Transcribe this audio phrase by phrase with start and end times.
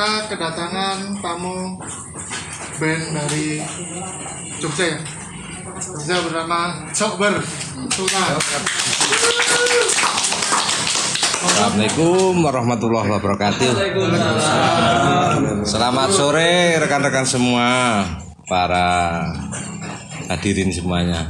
[0.00, 1.76] Kita kedatangan tamu
[2.80, 3.60] band dari
[4.56, 5.00] Jogja ya.
[5.76, 7.36] Jogja bernama Cokber.
[7.92, 8.32] Sultan.
[11.44, 13.72] Assalamualaikum warahmatullahi wabarakatuh.
[15.68, 18.00] Selamat sore rekan-rekan semua,
[18.48, 19.20] para
[20.32, 21.28] hadirin semuanya.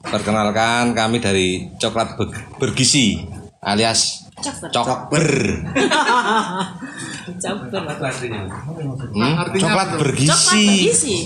[0.00, 3.20] Perkenalkan kami dari Coklat Be- Bergizi
[3.60, 4.32] alias
[4.72, 5.28] Cokber.
[7.36, 7.68] Campur.
[9.12, 9.34] Hmm?
[9.36, 10.00] Artinya Coklat apa tuh?
[10.00, 10.32] bergizi.
[10.32, 11.16] Coklat bergizi.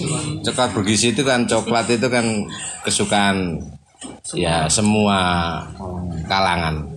[0.42, 2.26] Coklat bergizi itu kan coklat itu kan
[2.82, 3.36] kesukaan
[4.34, 5.18] ya semua
[6.26, 6.90] kalangan.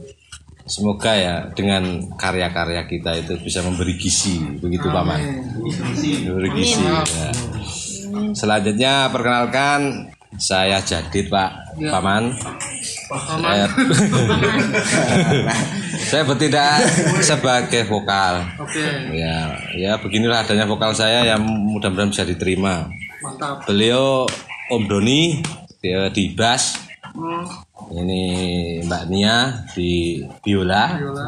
[0.66, 5.22] Semoga ya dengan karya-karya kita itu bisa memberi gizi, begitu paman.
[5.62, 6.82] Memberi gizi.
[6.82, 7.05] ya.
[8.34, 10.10] Selanjutnya perkenalkan
[10.41, 11.91] saya Jadid Pak Ya.
[11.91, 12.31] Paman.
[13.09, 13.41] Paman.
[13.43, 13.65] Saya,
[16.09, 16.79] saya bertindak
[17.20, 18.41] sebagai vokal.
[18.57, 22.87] Oke, Ya, ya beginilah adanya vokal saya yang mudah-mudahan bisa diterima.
[23.20, 23.63] mantap.
[23.65, 24.23] Beliau
[24.67, 25.40] Om Doni
[25.79, 26.79] dia di bass,
[27.12, 27.43] Hmm,
[27.95, 28.21] ini
[28.84, 29.35] Mbak Nia
[29.71, 31.27] di biola, Yola,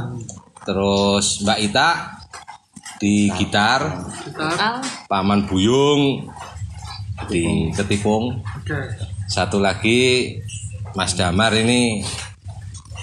[0.62, 1.90] terus Mbak Ita
[2.98, 4.84] di gitar, gitar.
[5.08, 6.28] Paman Buyung
[7.32, 8.76] di ketipung, Oke.
[9.28, 10.34] Satu lagi
[10.96, 12.02] Mas Damar ini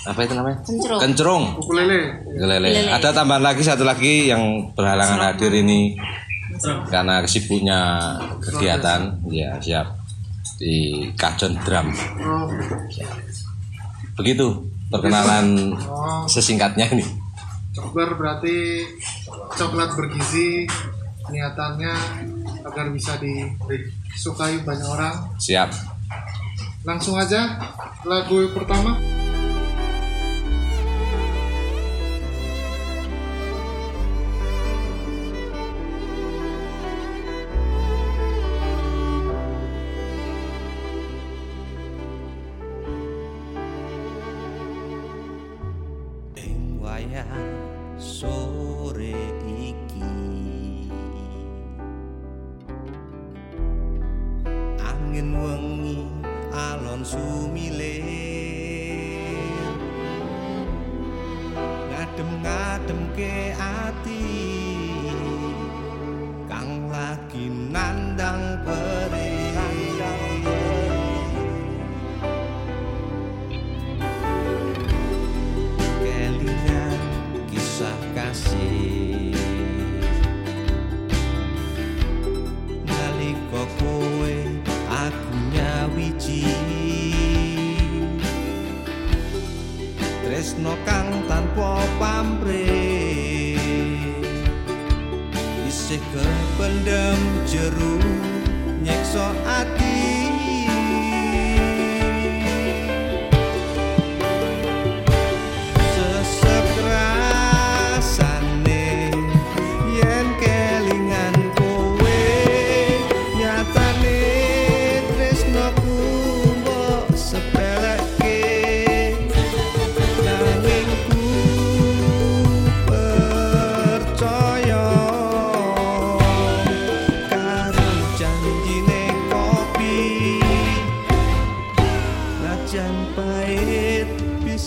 [0.05, 0.59] apa itu namanya?
[0.61, 1.01] Kencrung.
[1.01, 1.45] Kencrung.
[1.65, 2.21] Ukulele.
[2.37, 2.69] Gelele.
[2.69, 2.93] Gelele.
[2.93, 5.97] Ada tambahan lagi satu lagi yang berhalangan hadir ini
[6.93, 7.81] karena kesibuknya
[8.45, 9.17] kegiatan.
[9.33, 9.97] Ya siap
[10.61, 11.89] di Kajon Drum.
[12.21, 12.47] Oh,
[14.15, 14.47] Begitu
[14.93, 16.29] perkenalan oh.
[16.29, 17.05] sesingkatnya ini.
[17.75, 18.87] Cokber berarti
[19.57, 20.69] coklat bergizi
[21.33, 21.95] niatannya
[22.63, 25.15] agar bisa disukai banyak orang.
[25.41, 25.94] Siap.
[26.85, 27.57] Langsung aja
[28.05, 29.01] lagu pertama.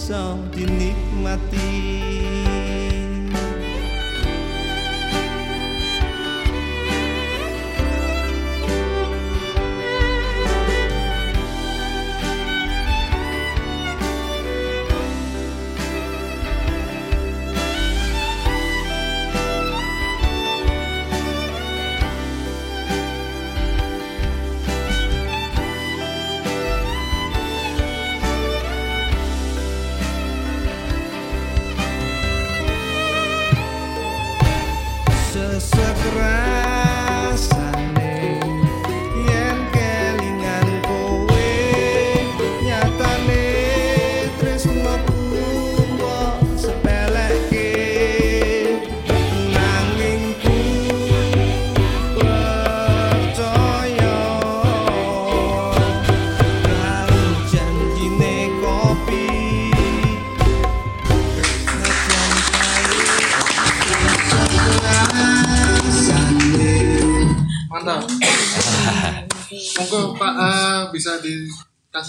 [0.07, 1.67] Bisa dinikmati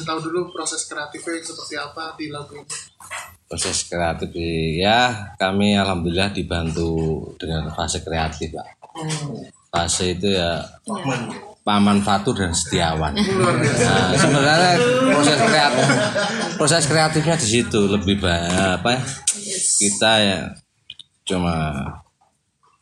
[0.08, 2.64] tahu dulu proses kreatifnya seperti apa di lagu ini.
[3.48, 4.28] proses kreatif
[4.76, 8.68] ya kami alhamdulillah dibantu dengan fase kreatif pak.
[9.68, 10.64] Fase itu ya
[11.64, 12.00] paman.
[12.00, 13.12] Fatur dan setiawan.
[13.78, 14.72] Nah, sebenarnya
[15.12, 15.86] proses kreatif
[16.58, 19.02] proses kreatifnya di situ lebih banyak apa ya
[19.78, 20.40] kita ya
[21.22, 21.54] cuma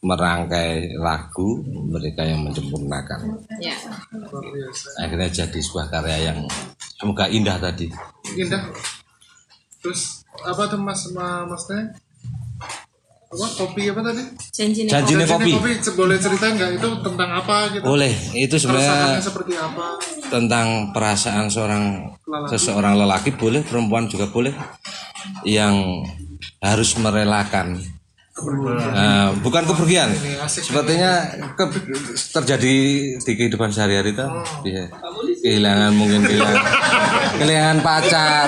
[0.00, 3.40] merangkai lagu mereka yang menyempurnakan.
[3.56, 3.72] Ya.
[4.12, 6.38] luar biasa akhirnya jadi sebuah karya yang
[7.00, 7.88] semoga indah tadi.
[8.36, 8.60] Indah.
[9.80, 11.80] Terus apa tuh mas ma- mas Teh?
[13.26, 14.22] apa kopi apa tadi?
[14.54, 14.90] Janji nih.
[14.92, 15.50] Janji kopi.
[15.58, 15.72] kopi.
[15.98, 16.70] Boleh cerita nggak?
[16.78, 17.82] Itu tentang apa gitu?
[17.82, 18.12] Boleh.
[18.32, 19.98] Itu sebenarnya seperti apa?
[20.30, 22.50] tentang perasaan seorang Lelaki.
[22.54, 23.30] seseorang lelaki.
[23.34, 24.54] Boleh perempuan juga boleh.
[25.42, 26.06] Yang
[26.62, 27.82] harus merelakan
[28.92, 30.12] Nah, bukan kepergian.
[30.46, 31.24] Sepertinya
[31.56, 31.72] ke-
[32.30, 32.74] terjadi
[33.16, 34.26] di kehidupan sehari-hari itu.
[34.60, 34.92] Bisa
[35.38, 36.62] kehilangan mungkin kehilangan
[37.38, 38.46] kehilangan pacar.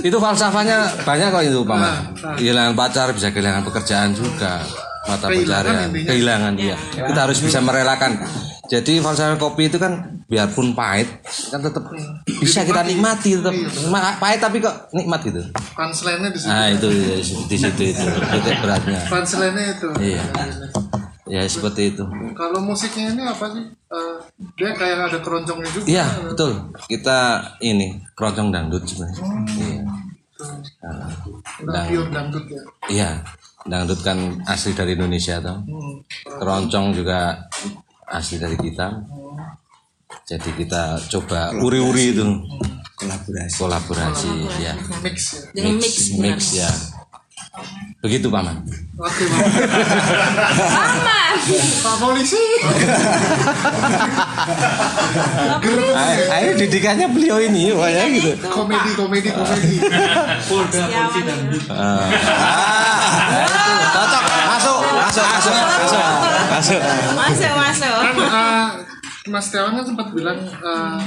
[0.00, 1.94] Itu falsafahnya banyak kok itu paman
[2.34, 4.64] kehilangan pacar bisa kehilangan pekerjaan juga.
[5.02, 5.90] Mata pencarian.
[5.90, 6.76] kehilangan iya.
[6.78, 8.22] Kita harus bisa merelakan.
[8.64, 11.04] Jadi falsafah kopi itu kan biarpun pahit
[11.52, 11.92] kan tetap
[12.40, 13.36] bisa kita nikmati.
[13.36, 13.52] tetap
[13.92, 15.44] Ma- pahit tapi kok nikmat gitu.
[15.76, 16.48] Punchline-nya di situ.
[16.48, 18.04] Nah itu ya, di situ itu.
[18.32, 19.00] Titik beratnya.
[19.12, 19.88] Punchline-nya itu.
[20.00, 20.24] Iya.
[21.28, 22.04] ya seperti itu.
[22.32, 23.64] Kalau musiknya ini apa sih?
[23.92, 24.16] Eh,
[24.56, 25.84] dia kayak ada keroncongnya juga.
[25.84, 26.52] Iya betul.
[26.88, 27.18] Kita
[27.60, 29.20] ini keroncong dangdut sebenarnya.
[29.52, 29.82] Iya.
[31.62, 32.62] udah pure dangdut ya?
[32.88, 33.10] iya.
[33.68, 35.60] Dangdut kan asli dari Indonesia toh.
[35.60, 36.00] Hmm.
[36.40, 37.36] keroncong juga
[38.08, 38.90] asli dari kita
[40.22, 42.24] jadi kita coba uri-uri itu.
[42.94, 43.56] Kolaborasi.
[43.58, 44.30] Kolaborasi
[44.62, 44.72] ya
[45.02, 45.16] mix.
[45.34, 45.94] Ya Dengan mix.
[46.14, 46.70] mix ya
[48.00, 48.64] begitu paman
[48.96, 49.44] oke Bang.
[50.72, 51.36] Aman.
[51.84, 52.40] pak polisi.
[55.92, 58.30] Ah, ini didikannya beliau ini pokoknya gitu.
[58.48, 59.74] komedi komedi komedi.
[61.68, 62.08] Ah,
[63.44, 63.62] itu
[63.92, 64.22] cocok.
[64.48, 66.02] Masuk masuk masuk masuk.
[66.48, 66.80] Masuk
[67.12, 67.96] Masuk, masuk.
[69.30, 71.00] Mas Tewan kan sempat bilang eh,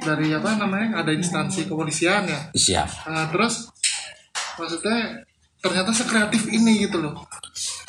[0.00, 2.40] dari apa namanya ada instansi kepolisian ya.
[2.56, 2.88] Siap.
[3.08, 3.68] Eh, terus
[4.56, 5.24] maksudnya
[5.60, 7.20] ternyata sekreatif ini gitu loh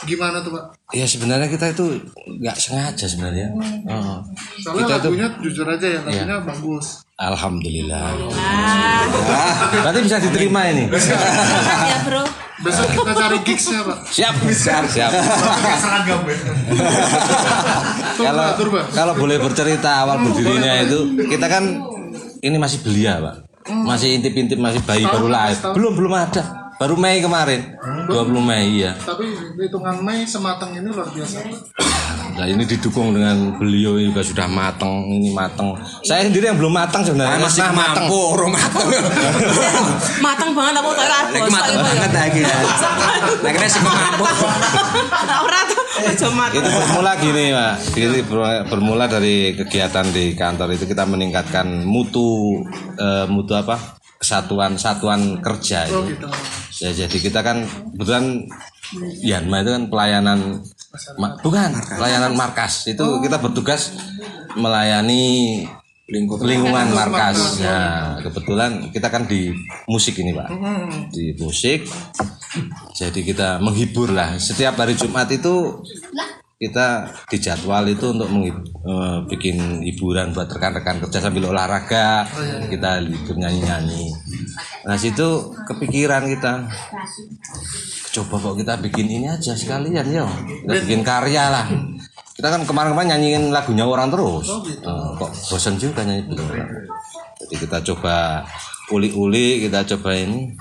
[0.05, 0.63] gimana tuh pak?
[0.91, 1.85] Ya sebenarnya kita itu
[2.41, 3.47] nggak sengaja sebenarnya.
[3.85, 4.19] Oh.
[4.61, 8.17] soalnya kita lagunya jujur aja ya lagunya bagus alhamdulillah.
[8.17, 10.89] Nah, berarti bisa diterima ini?
[10.89, 12.23] Ya bro.
[12.61, 13.97] besok kita cari gigsnya pak.
[14.05, 15.11] Siap siap siap.
[18.21, 21.63] Kalau turba turba kalau boleh bercerita awal berdirinya itu kita kan
[22.41, 23.35] ini masih belia pak.
[23.69, 25.57] Masih intip-intip masih bayi baru lahir.
[25.73, 27.77] belum belum ada baru Mei kemarin
[28.09, 28.09] 20
[28.41, 31.45] Mei ya tapi hitungan Mei sematang ini luar biasa
[32.31, 35.75] Nah ini didukung dengan beliau juga sudah mateng ini mateng.
[35.99, 37.37] Saya sendiri yang belum mateng sebenarnya.
[37.37, 38.07] Masih Nah, mateng.
[38.07, 38.87] mampu orang mateng
[40.25, 42.41] Matang banget aku tak lagi mateng banget lagi
[43.51, 44.23] kira sih mampu
[45.43, 45.81] Ora tuh.
[46.01, 46.63] Aja matang.
[46.63, 47.73] Itu bermula gini pak.
[47.93, 52.63] Jadi ber- bermula dari kegiatan di kantor itu kita meningkatkan mutu
[52.95, 56.13] eh, mutu apa kesatuan satuan kerja oh itu.
[56.13, 56.29] gitu
[56.81, 57.61] Ya, jadi kita kan
[57.93, 58.49] kebetulan
[59.21, 60.39] Yanma itu kan pelayanan
[61.15, 63.93] ma- bukan pelayanan markas itu kita bertugas
[64.57, 65.63] melayani
[66.11, 67.61] lingkup lingkungan markas.
[67.63, 69.55] Nah, kebetulan kita kan di
[69.87, 70.49] musik ini, Pak.
[71.07, 71.87] Di musik.
[72.91, 74.35] Jadi kita menghibur lah.
[74.35, 75.79] Setiap hari Jumat itu
[76.61, 82.29] kita dijadwal itu untuk eh, bikin hiburan buat rekan-rekan kerja sambil olahraga.
[82.69, 84.13] Kita libur nyanyi-nyanyi.
[84.85, 86.69] Nah, situ kepikiran kita.
[88.13, 90.29] Coba kok kita bikin ini aja sekalian ya.
[90.29, 91.65] Kita bikin karya lah.
[92.37, 94.53] Kita kan kemarin-kemarin nyanyiin lagunya orang terus.
[94.85, 96.45] Eh, kok bosan juga nyanyi gitu.
[97.41, 98.45] Jadi kita coba
[98.93, 100.53] uli-uli, kita coba ini.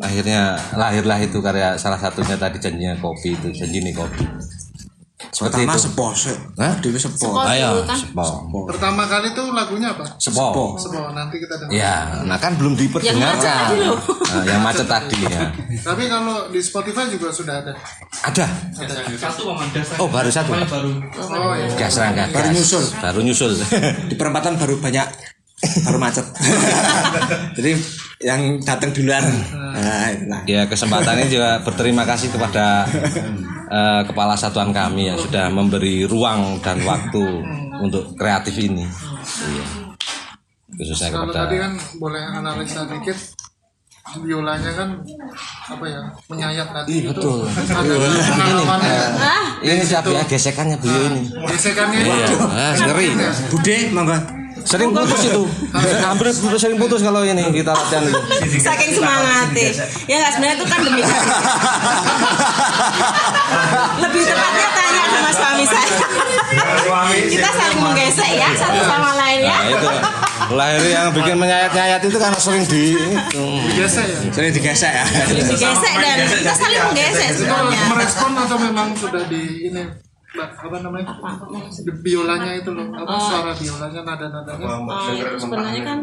[0.00, 4.24] Akhirnya lahirlah itu karya salah satunya tadi janjinya kopi itu, janji nih kopi.
[5.28, 5.82] Seperti pertama itu.
[5.84, 6.74] sepo sih Hah?
[6.78, 7.38] dewi sepo Sepo.
[7.38, 7.96] Ayo, dulu kan.
[7.96, 8.26] sepo.
[8.66, 10.74] pertama kali tuh lagunya apa Sepo.
[10.74, 13.56] Sebuah nanti kita dengar Ya, nah kan belum Yang macet diperdengarkan.
[13.62, 13.98] tadi loh.
[14.02, 15.40] Nah, yang macet tadi ya.
[15.78, 17.72] tapi kalau di Spotify juga sudah ada
[18.24, 18.46] Ada.
[19.96, 20.50] Oh, baru satu.
[20.52, 22.24] oh ya Gas rangka.
[22.28, 22.54] Baru gas.
[22.54, 22.84] nyusul.
[22.98, 23.52] Baru nyusul.
[24.10, 25.06] di perempatan baru banyak
[25.62, 26.26] baru macet
[27.56, 27.78] jadi
[28.20, 29.22] yang datang duluan
[29.72, 32.82] nah itu lah Ya kesempatannya juga berterima kasih kepada
[33.72, 37.24] eh, kepala satuan kami yang sudah memberi ruang dan waktu
[37.80, 38.84] untuk kreatif ini.
[38.84, 39.64] Iya.
[40.72, 43.16] Khususnya kalau kepada tadi kan boleh analisa dikit
[44.12, 44.88] biolanya kan
[45.70, 47.38] apa ya menyayat tadi Iya, itu betul.
[47.48, 51.22] Ah, ini siapa ya gesekannya beliau ini.
[51.48, 53.08] gesekannya Iya, ah, ngeri.
[53.48, 55.42] bude monggo Sering putus itu.
[56.02, 56.26] Hampir
[56.58, 58.20] sering putus kalau ini kita latihan itu.
[58.62, 59.70] Saking semangatnya.
[60.06, 61.02] Ya nggak sebenarnya itu kan demi.
[64.02, 66.06] Lebih tepatnya tanya sama suami saya.
[67.28, 69.56] Kita saling menggesek ya satu sama lain ya.
[69.56, 69.88] Nah, itu
[70.52, 73.46] lahir yang bikin menyayat-nyayat itu karena sering di itu.
[73.72, 75.04] biasa ya Sering digesek ya.
[75.32, 77.80] Digesek dan kita saling menggesek sebenarnya.
[77.88, 81.12] merespon atau memang sudah di ini apa namanya?
[81.68, 85.98] Di biolanya itu loh apa suara biolanya nada nadanya Oh, itu sebenarnya kan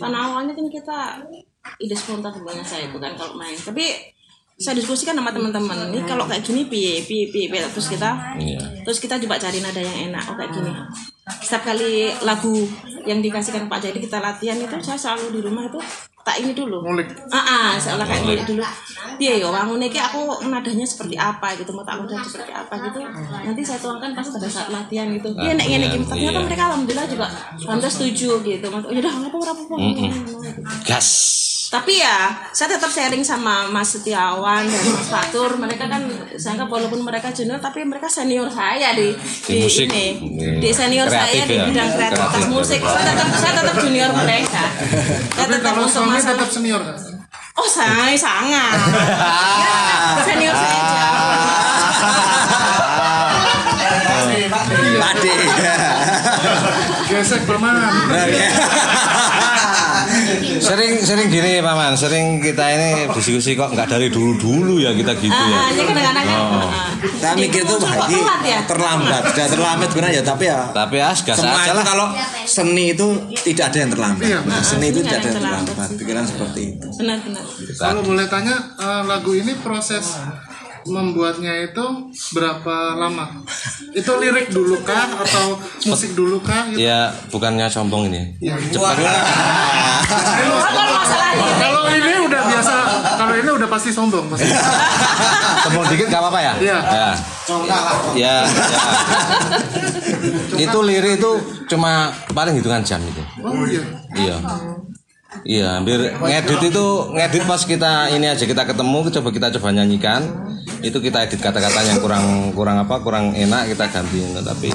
[0.00, 0.98] karena awalnya kan kita
[1.80, 3.56] ide spontan sebenarnya saya itu kan kalau main.
[3.56, 4.12] Tapi
[4.54, 7.66] saya diskusikan sama teman-teman ini kalau kayak gini piye piye piye piye.
[7.66, 8.62] terus kita Iya.
[8.86, 10.70] terus kita coba cari nada yang enak oh kayak gini.
[11.42, 12.68] Setiap kali lagu
[13.08, 15.80] yang dikasihkan Pak Jadi kita latihan itu saya selalu di rumah itu
[16.24, 16.80] tak ini dulu.
[16.80, 17.08] Ngulik.
[17.28, 18.48] Ah ah, seolah kayak ngulik.
[18.48, 18.64] dulu.
[19.20, 22.98] Dia yo wangun iki aku nadanya seperti apa gitu mau tak udah seperti apa gitu.
[23.44, 25.28] Nanti saya tuangkan pas pada saat latihan gitu.
[25.36, 26.46] Dia nek ngene iki ternyata Iya.
[26.48, 27.26] mereka alhamdulillah juga
[27.68, 28.66] hampir setuju gitu.
[28.72, 29.74] Oh ya udah apa apa apa
[30.88, 31.08] Gas.
[31.74, 35.58] Tapi ya saya tetap sharing sama Mas Setiawan dan Mas Fatur.
[35.58, 36.06] Mereka kan
[36.38, 39.10] saya anggap walaupun mereka junior tapi mereka senior saya di
[39.42, 39.90] Di musik.
[39.90, 40.06] ini.
[40.38, 41.66] Di di senior saya kreatif di ya.
[41.66, 42.54] bidang kreativitas Kreatif.
[42.54, 42.78] musik.
[42.78, 44.64] Saya tetap saya tetap junior mereka.
[45.34, 46.94] Saya tapi tetap kalau untuk tetap senior kan
[47.58, 48.78] Oh saya sangat.
[50.30, 51.34] Senior saya jauh.
[54.94, 55.34] Pade.
[57.10, 57.92] gesek paman
[60.60, 65.12] Sering sering gini paman, sering kita ini diskusi kok nggak dari dulu dulu ya kita
[65.16, 65.56] gitu ya.
[65.56, 66.66] Ah, kadang-kadang kan Oh.
[66.66, 66.90] ah.
[67.14, 68.08] Saya mikir tuh telat
[68.42, 68.60] ya?
[68.64, 71.84] terlambat, sudah terlambat sebenarnya ya, tapi ya Tapi as gas aja lah.
[71.84, 72.06] kalau
[72.44, 73.06] seni itu
[73.42, 74.24] tidak ada yang terlambat.
[74.24, 74.38] Iya.
[74.44, 75.88] Nah, seni itu tidak ada yang terlambat.
[75.94, 76.86] Pikiran seperti itu.
[76.94, 77.44] Benar-benar
[77.74, 80.04] kalau boleh tanya eh, lagu ini proses
[80.84, 81.84] membuatnya itu
[82.32, 83.40] berapa lama
[83.94, 86.82] itu lirik dulu kah atau musik dulu kah gitu?
[86.82, 88.36] Ya bukannya sombong ini.
[88.68, 88.94] Cepat.
[89.00, 90.58] Kalau
[90.92, 92.74] masalah lirik kalau ini udah biasa
[93.16, 94.48] kalau ini udah pasti sombong pasti
[95.64, 96.52] Sombong dikit gak apa-apa ya?
[96.60, 96.78] Iya.
[96.84, 97.08] Ya.
[97.44, 97.78] Ya,
[98.16, 98.36] ya.
[100.56, 101.30] itu lirik itu
[101.68, 103.22] cuma paling hitungan jam itu.
[103.40, 103.82] oh iya
[104.14, 104.36] Iya.
[105.42, 110.22] Iya, hampir ngedit itu ngedit pas kita ini aja kita ketemu coba kita coba nyanyikan.
[110.84, 114.70] Itu kita edit kata-kata yang kurang kurang apa kurang enak kita gantiin tapi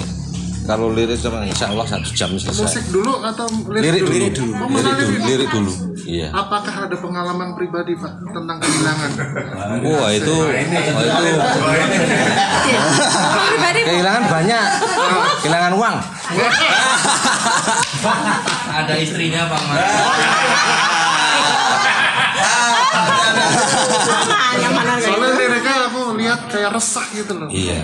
[0.69, 2.61] kalau lirik cuma insya Allah satu jam selesai.
[2.61, 4.53] Musik dulu atau lirik lirik, dulu?
[4.53, 5.25] Oh, lirik dulu lirik.
[5.25, 5.73] lirik dulu
[6.09, 6.27] iya.
[6.33, 9.09] Apakah ada pengalaman pribadi pak tentang kehilangan?
[9.53, 10.35] Wah itu wah, itu
[13.13, 14.65] Kalau pribadi kehilangan banyak.
[15.45, 15.95] Kehilangan uang.
[18.69, 19.81] Ada istrinya Pak Mas.
[26.69, 27.49] kayak resah gitu loh.
[27.49, 27.81] Iya.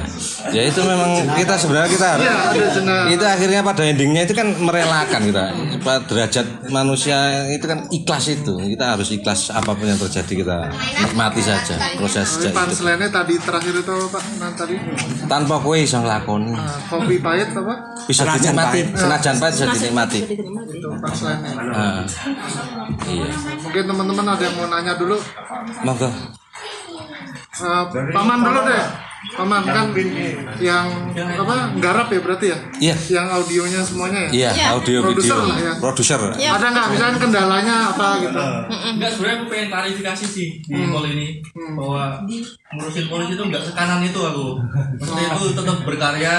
[0.54, 4.48] Ya itu memang kita sebenarnya kita harus iya ada itu akhirnya pada endingnya itu kan
[4.62, 5.44] merelakan kita.
[5.82, 8.54] Pada derajat manusia itu kan ikhlas itu.
[8.62, 10.58] Kita harus ikhlas apa pun yang terjadi kita
[11.02, 14.08] nikmati saja proses tapi hidup punchline-nya tadi terakhir itu apa?
[14.16, 14.76] Pak nah, tadi?
[15.26, 17.74] Tanpa kue bisa ngelakoni Nah, kopi pahit apa?
[18.06, 18.70] Bisa Senajan dinikmati.
[18.70, 18.88] pahit.
[18.96, 20.20] senajan pahit bisa dinikmati.
[20.70, 21.52] Itu punchline-nya.
[21.74, 22.04] Ah,
[23.10, 23.30] iya.
[23.60, 25.18] Mungkin teman-teman ada yang mau nanya dulu.
[25.82, 26.10] Monggo
[27.56, 28.86] Eh, paman dulu deh.
[29.26, 29.90] Paman kan
[30.62, 30.86] yang
[31.18, 32.58] apa garap ya berarti ya?
[32.78, 32.96] Iya.
[33.10, 34.30] Yang audionya semuanya ya?
[34.30, 34.68] Iya Iya.
[34.78, 35.74] audio Produser video lah ya.
[35.82, 36.20] produser.
[36.38, 36.50] Iya.
[36.54, 36.88] ada nggak?
[36.94, 38.42] Misalnya kendalanya apa gitu?
[38.86, 41.28] Enggak sebenarnya aku pengen klarifikasi sih di call ini
[41.74, 42.22] bahwa
[42.70, 44.48] ngurusin polisi itu enggak sekanan itu aku.
[45.02, 46.38] Maksudnya itu tetap berkarya.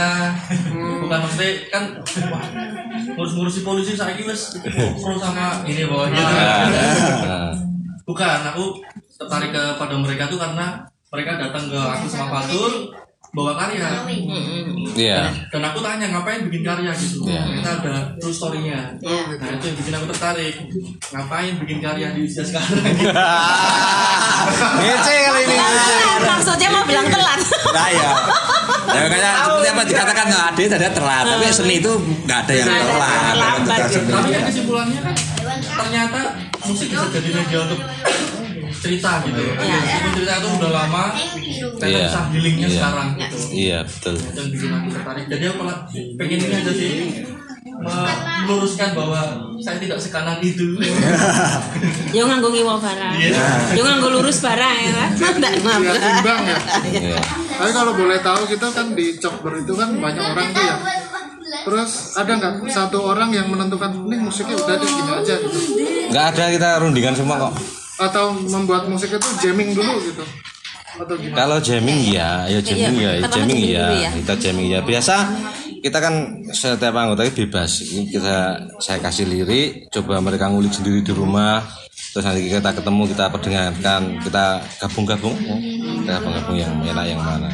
[1.03, 1.83] Bukan maksudnya kan
[3.19, 4.15] ngurus-ngurusi polisi saya
[4.95, 6.23] pro sama ini bawahnya.
[6.23, 7.51] Ah,
[8.07, 8.79] Bukan, aku
[9.19, 12.93] tertarik kepada mereka tuh karena mereka datang ke aku sama Fatur
[13.33, 14.05] bawa karya.
[14.93, 17.25] iya Dan aku tanya ngapain bikin karya gitu.
[17.25, 17.43] Iya.
[17.57, 18.97] Kita ada true story-nya.
[18.97, 20.55] Nah itu yang bikin aku tertarik.
[21.09, 22.81] Ngapain bikin karya di usia sekarang?
[24.77, 27.41] ngece kali ini Telat, maksudnya mau bilang telat
[27.73, 28.11] Nah ya.
[28.87, 31.93] Ya makanya seperti apa dikatakan nah, Ade tadi telat, tapi seni itu
[32.25, 33.11] nggak ada yang Nggak ada telat.
[33.27, 34.11] terlambat gitu.
[34.13, 35.15] Tapi kan kesimpulannya kan
[35.77, 36.21] ternyata
[36.65, 37.79] musik bisa jadi media untuk
[38.87, 39.43] cerita gitu.
[39.43, 39.77] Iya.
[39.77, 41.05] Meskipun cerita itu udah lama,
[41.75, 41.99] kita Iya.
[42.07, 42.77] bisa healingnya Iya.
[42.79, 43.37] sekarang gitu.
[43.51, 44.15] iya betul.
[44.15, 45.25] Itu yang bikin aku tertarik.
[45.27, 45.63] Jadi aku
[46.15, 46.91] pengen ini aja sih.
[47.77, 48.09] Me-
[48.47, 49.21] meluruskan bahwa
[49.61, 50.81] saya tidak sekanan itu.
[52.17, 53.13] Yo nganggo ngiwa barang.
[53.75, 56.59] Yo nganggo lurus barang ya Nggak biar nabrak imbang ya.
[56.89, 57.21] Iya.
[57.53, 60.77] Tapi kalau boleh tahu kita kan di Cokber itu kan banyak orang tuh ya.
[61.67, 65.59] Terus ada nggak satu orang yang menentukan ini musiknya udah deh gini aja gitu?
[66.09, 67.55] Nggak ada kita rundingan semua kok
[67.97, 70.25] atau membuat musik itu jamming dulu gitu
[70.97, 74.11] atau gimana Kalau jamming ya, ya jamming Iya, ya, jamming jamming ya, ya.
[74.17, 74.81] kita jamming ya.
[74.81, 75.15] Biasa
[75.85, 76.15] kita kan
[76.51, 77.85] setiap anggota itu bebas.
[77.85, 78.37] Ini kita
[78.81, 81.63] saya kasih lirik, coba mereka ngulik sendiri di rumah.
[82.17, 84.45] Terus nanti kita ketemu, kita perdengarkan, kita
[84.81, 85.57] gabung-gabung, ya.
[86.01, 87.53] kita gabung-gabung yang enak yang mana.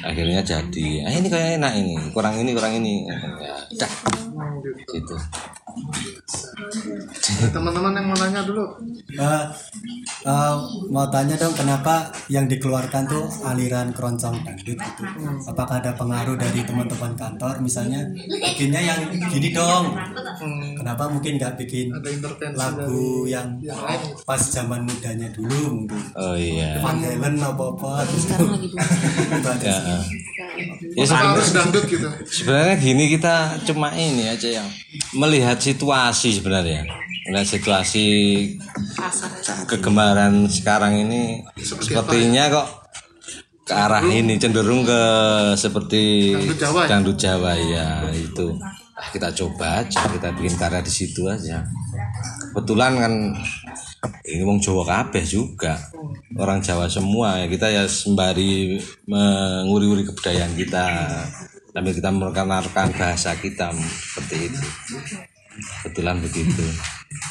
[0.00, 3.04] Akhirnya jadi, ah ini kayak enak ini, kurang ini kurang ini.
[3.04, 3.90] Ya, udah.
[4.90, 5.16] Gitu.
[7.50, 8.64] teman-teman yang mau nanya dulu.
[9.14, 9.44] Eh,
[10.26, 10.54] eh,
[10.90, 15.02] mau tanya dong kenapa yang dikeluarkan tuh aliran keroncong dangdut gitu?
[15.46, 17.62] Apakah ada pengaruh dari teman-teman kantor?
[17.62, 19.94] Misalnya bikinnya yang gini dong.
[20.76, 21.92] Kenapa mungkin nggak bikin
[22.56, 23.60] lagu yang
[24.26, 26.02] pas zaman mudanya dulu mungkin?
[26.18, 26.82] Oh iya.
[26.82, 28.84] Van Halen apa apa sekarang lagi dulu.
[29.38, 29.89] Itu aja Ya,
[30.94, 32.08] ya sebenarnya, dangdut gitu.
[32.26, 34.68] sebenarnya gini kita cuma ini aja yang
[35.16, 36.86] melihat situasi sebenarnya.
[37.30, 38.06] Melihat situasi
[39.70, 42.68] kegemaran sekarang ini sepertinya kok
[43.70, 45.02] ke arah ini cenderung ke
[45.54, 46.88] seperti Dangdut Jawa ya?
[46.90, 48.46] dangdut Jawa ya itu.
[48.98, 51.62] Ah, kita coba aja kita bikin karya di situ aja.
[52.50, 53.12] Kebetulan kan
[54.24, 55.76] ini wong Jawa kabeh juga.
[56.36, 57.40] Orang Jawa semua.
[57.40, 60.86] Ya kita ya sembari menguri-uri kebudayaan kita.
[61.70, 64.60] Sambil kita memperkenalkan bahasa kita seperti itu.
[65.84, 66.64] Kebetulan begitu.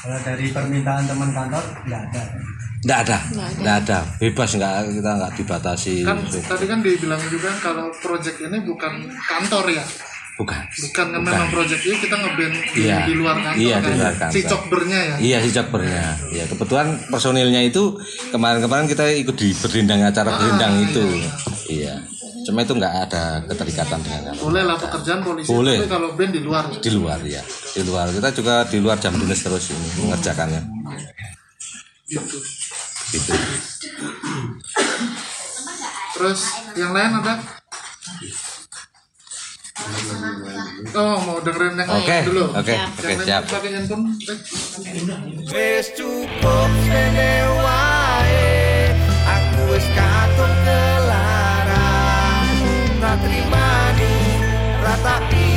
[0.06, 2.24] Kalau dari permintaan teman kantor nggak ada.
[2.80, 3.18] Nggak ada,
[3.60, 5.96] nggak ada, bebas nggak kita nggak dibatasi.
[6.08, 9.84] kan tadi kan dibilang juga kalau project ini bukan kantor ya
[10.40, 10.56] Bukan.
[10.56, 12.98] bukan kan memang project ini kita ngeband di, Iya.
[13.04, 14.32] di luar kantor Iya, kan di luar kantor.
[14.32, 16.04] si cokbernya ya Iya si cokbernya.
[16.32, 17.84] Ya kebetulan personilnya itu
[18.30, 21.04] kemarin-kemarin kita ikut di berlindang acara berlindang itu.
[21.70, 22.00] Iya.
[22.40, 24.42] Cuma itu nggak ada keterikatan dengan kantor.
[24.42, 25.76] boleh lah pekerjaan polisi Boleh.
[25.76, 29.14] tapi kalau band di luar Di luar ya, di luar kita juga di luar jam
[29.14, 30.62] dinas terus ini mengerjakannya.
[32.08, 32.38] gitu
[33.12, 33.32] Gitu.
[36.12, 36.42] terus
[36.74, 37.38] yang lain ada
[40.94, 43.44] oh mau dengerin yang Oke, lain dulu oke, oke siap.
[43.48, 44.16] pakai handphone.
[45.50, 48.94] Wis cukup sene wae
[49.26, 52.54] Aku wis katon kelaran
[53.00, 54.16] Tak trimani
[54.80, 55.49] rata pikir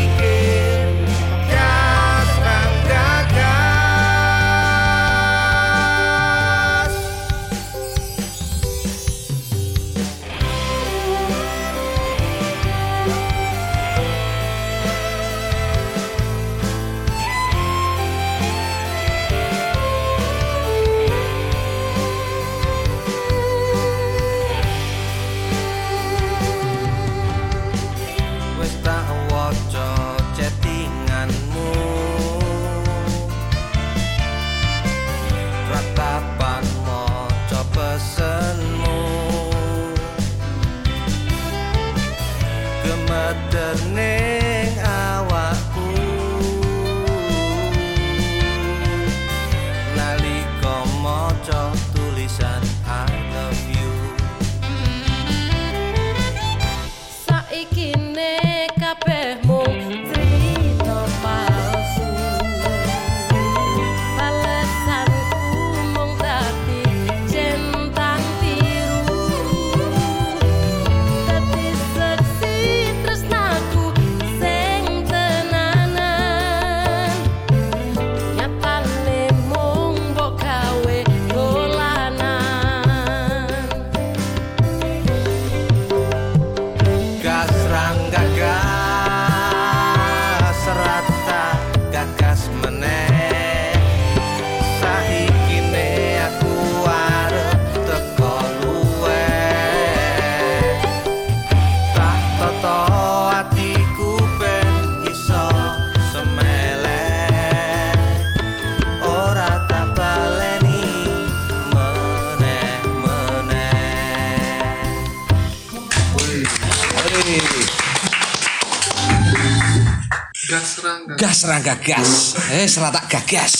[121.45, 122.11] rangga Gas rangga gas,
[122.53, 123.55] eh serata gagas.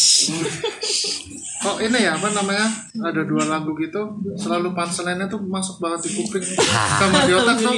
[1.63, 2.67] Oh ini ya apa namanya
[3.01, 4.03] ada dua lagu gitu
[4.35, 6.43] selalu punchline-nya tuh masuk banget di kuping
[6.99, 7.71] sama di otak tuh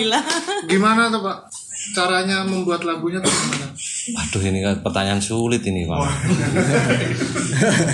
[0.65, 1.37] gimana tuh pak
[1.93, 3.69] caranya membuat lagunya tuh gimana?
[4.17, 6.01] Waduh ini kan pertanyaan sulit ini pak.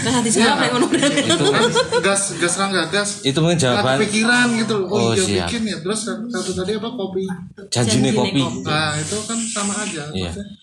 [0.00, 1.66] nah hati saya nek ngono berarti Itu Kan
[2.00, 4.88] gas gas rangga gas itu mungkin jawaban kepikiran gitu loh.
[4.88, 5.48] oh, Oh, iya siap.
[5.50, 7.26] bikin ya terus satu tadi apa kopi
[7.66, 8.40] janji nih Janji nih kopi.
[8.40, 8.62] kopi.
[8.62, 10.30] nah itu kan sama aja Iya.
[10.30, 10.54] maksudnya.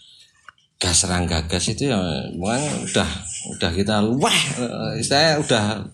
[0.77, 1.97] Gas rangga gas itu ya
[2.37, 3.09] memang udah
[3.57, 4.39] udah kita wah
[5.01, 5.89] saya udah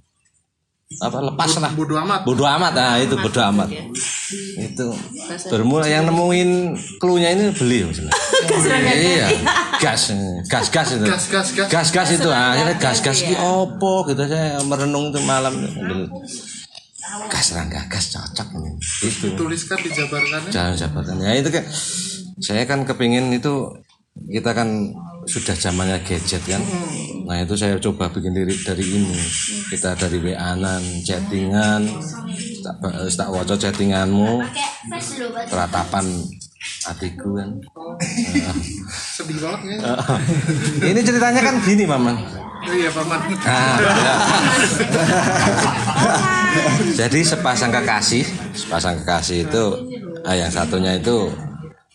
[1.01, 1.71] apa lepas lah.
[1.73, 2.21] bodo amat.
[2.27, 3.69] Bodoh amat nah itu bodoh amat
[4.59, 4.87] itu.
[5.49, 8.13] Bermula yang nemuin cluenya ini beli maksudnya
[8.93, 9.27] iya
[9.81, 10.13] gas
[10.45, 11.05] gas gas itu.
[11.07, 11.67] Gas gas gas.
[11.71, 15.53] Gas gas itu akhirnya gas gas ki opo gitu saya merenung itu malam.
[17.31, 18.73] Gas rangga gas cocok nih
[19.05, 21.63] itu tuliskan dijabarkannya jangan jabatan ya itu kan
[22.41, 23.69] saya kan kepingin itu
[24.13, 24.69] kita kan
[25.25, 26.61] sudah zamannya gadget kan?
[27.23, 29.17] Nah itu saya coba bikin diri dari ini.
[29.71, 31.81] Kita dari wa-an chattingan
[32.63, 32.75] tak,
[33.15, 34.43] tak waca chattinganmu.
[35.49, 36.05] Teratapan
[36.87, 37.49] hatiku kan?
[39.15, 39.95] Sedih banget ya.
[40.91, 42.15] Ini ceritanya kan gini maman.
[42.63, 44.15] Oh iya paman Ah, ya.
[47.03, 48.23] Jadi sepasang kekasih,
[48.55, 49.63] sepasang kekasih itu
[50.23, 51.27] ah, yang satunya itu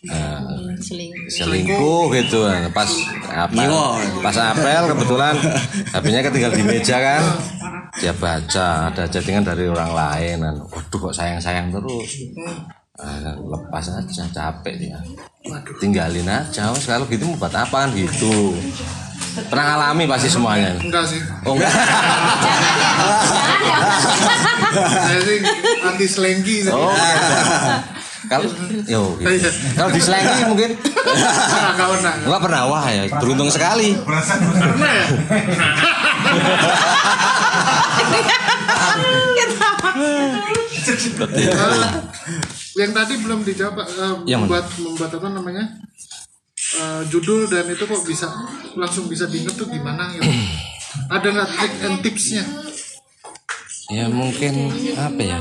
[0.06, 2.14] eh, selingkuh.
[2.14, 2.46] gitu.
[2.70, 2.90] Pas
[3.34, 3.62] apa?
[4.22, 5.34] Pas apel kebetulan
[5.90, 7.22] HP-nya ketinggal di meja kan.
[7.98, 10.37] Dia baca ada chattingan dari orang lain.
[10.46, 12.30] Dan waduh kok sayang sayang terus.
[12.98, 14.98] Ah, lepas aja capek dia.
[15.78, 18.54] Tinggalin aja kalau gitu mau buat apaan gitu.
[19.46, 20.74] Pernah alami pasti semuanya?
[20.82, 21.22] Enggak sih.
[21.46, 21.70] Oh enggak.
[24.78, 25.38] Saya sih
[25.87, 26.90] anti selengki Oh.
[28.29, 28.49] Kalau
[28.93, 29.25] yo gitu.
[29.25, 29.51] Iya.
[29.75, 31.88] Kalau di Selengki mungkin Enggak,
[32.23, 33.97] enggak pernah wah ya beruntung sekali.
[33.97, 35.07] pernah ya
[42.79, 43.87] yang tadi belum dijawab Pak.
[43.91, 44.47] Eh, Yang mana?
[44.47, 45.64] membuat membuat apa namanya
[46.69, 48.29] Eh, judul dan itu kok bisa
[48.77, 50.29] langsung bisa diinget tuh gimana gitu
[51.09, 52.45] ada nggak trik and tipsnya
[53.88, 55.41] Ya mungkin apa ya?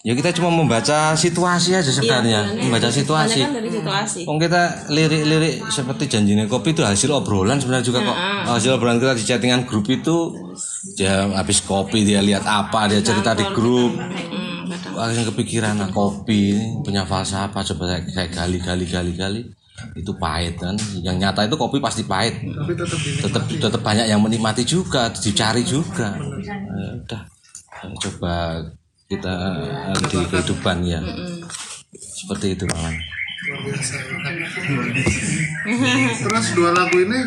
[0.00, 3.44] Ya kita cuma membaca situasi aja sebenarnya, membaca situasi.
[3.44, 4.20] kan dari situasi.
[4.24, 8.16] Oh kita lirik-lirik seperti janjinya kopi itu hasil obrolan sebenarnya juga kok.
[8.48, 10.32] Hasil obrolan kita di chattingan grup itu
[10.96, 13.92] dia habis kopi dia lihat apa dia cerita di grup.
[13.92, 14.96] Hmm, kadang.
[14.96, 19.42] Wah, yang kepikiran nah, kopi ini punya falsafah coba saya kayak gali gali gali gali.
[19.92, 20.80] Itu pahit kan?
[21.04, 22.40] Yang nyata itu kopi pasti pahit.
[22.40, 26.16] Tapi tetap ini tetap tetap banyak yang menikmati juga dicari juga.
[26.40, 27.22] Ya udah
[28.00, 28.64] coba
[29.10, 29.34] kita
[29.90, 31.02] eh, di kehidupan ya.
[31.98, 32.94] Seperti itu malam
[33.40, 33.96] luar biasa
[36.20, 37.24] terus dua lagu ini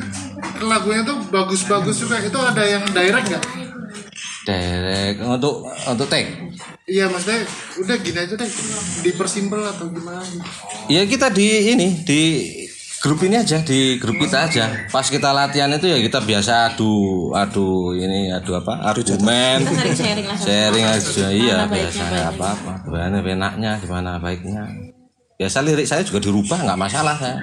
[0.63, 2.21] lagunya tuh bagus-bagus juga.
[2.23, 3.43] Itu ada yang direct nggak?
[4.47, 5.17] Direct.
[5.27, 6.25] Untuk untuk tag
[6.83, 7.47] iya maksudnya
[7.79, 8.51] udah gini aja deh
[9.03, 10.23] dipersimpel atau gimana?
[10.91, 12.21] Ya kita di ini di
[13.03, 14.87] grup ini aja di grup kita aja.
[14.87, 18.79] Pas kita latihan itu ya kita biasa adu adu ini adu apa?
[18.79, 19.67] Argumen.
[19.91, 21.27] Sharing sharing aja.
[21.27, 22.21] Iya biasa baiknya.
[22.31, 24.63] apa apa gimana enaknya gimana baiknya.
[25.35, 27.35] Biasa lirik saya juga dirubah nggak masalah saya.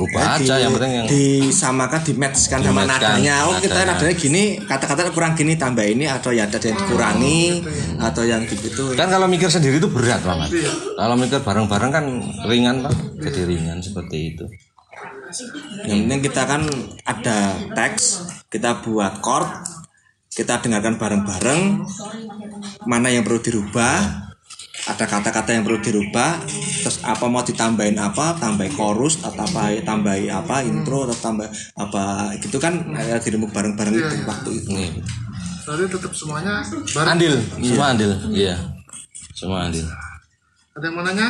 [0.00, 3.52] Rubah aja yang penting yang disamakan di match kan sama nadanya.
[3.52, 4.00] Oh kita nadanya.
[4.00, 7.60] nadanya gini kata-kata kurang gini tambah ini atau ya ada yang dikurangi
[8.00, 10.72] atau yang gitu kan kalau mikir sendiri itu berat banget.
[10.96, 12.04] Kalau mikir bareng-bareng kan
[12.48, 12.96] ringan pak.
[13.20, 14.48] Jadi ringan seperti itu
[15.86, 16.62] yang penting kita kan
[17.04, 17.38] ada
[17.74, 19.48] teks kita buat chord
[20.32, 21.86] kita dengarkan bareng-bareng
[22.84, 24.26] mana yang perlu dirubah
[24.86, 26.46] ada kata-kata yang perlu dirubah
[26.84, 32.36] terus apa mau ditambahin apa tambah chorus atau apa tambahi apa intro atau tambah apa
[32.38, 34.68] gitu kan eh, diremuk bareng-bareng itu waktu itu.
[34.70, 34.90] Nih
[35.66, 36.62] berarti tetap semuanya
[36.94, 37.12] bareng.
[37.18, 38.54] Andil semua andil iya.
[39.36, 39.84] Semua andil.
[40.72, 41.28] Ada yang mau nanya?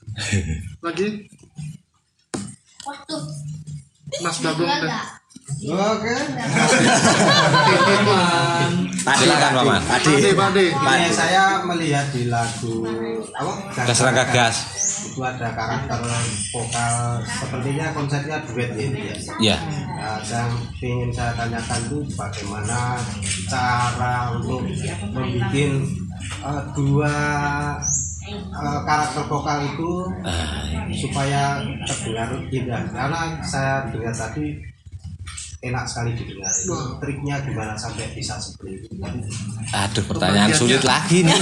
[0.86, 1.28] Lagi
[4.20, 5.20] Mas Bagong deh
[5.60, 6.16] Oke.
[9.50, 10.12] paman tadi.
[10.30, 12.86] Pade Pade Ini saya melihat di lagu
[13.34, 13.52] apa?
[13.84, 14.56] gas rangka gas.
[15.10, 16.00] Itu ada karakter
[16.54, 16.96] vokal.
[17.26, 19.16] Sepertinya konsepnya duet ini ya.
[19.42, 19.56] ya
[20.00, 20.48] Nah, saya
[20.80, 22.96] ingin saya tanyakan tuh bagaimana
[23.50, 24.64] cara untuk
[25.12, 27.16] membuat eh, dua
[28.48, 29.92] eh, karakter vokal itu
[30.96, 34.70] supaya terdengar indah karena saya dengar tadi
[35.60, 36.48] enak sekali didengar.
[36.48, 38.96] Itu triknya gimana sampai bisa seperti itu?
[39.76, 41.36] Aduh pertanyaan sulit lagi nih.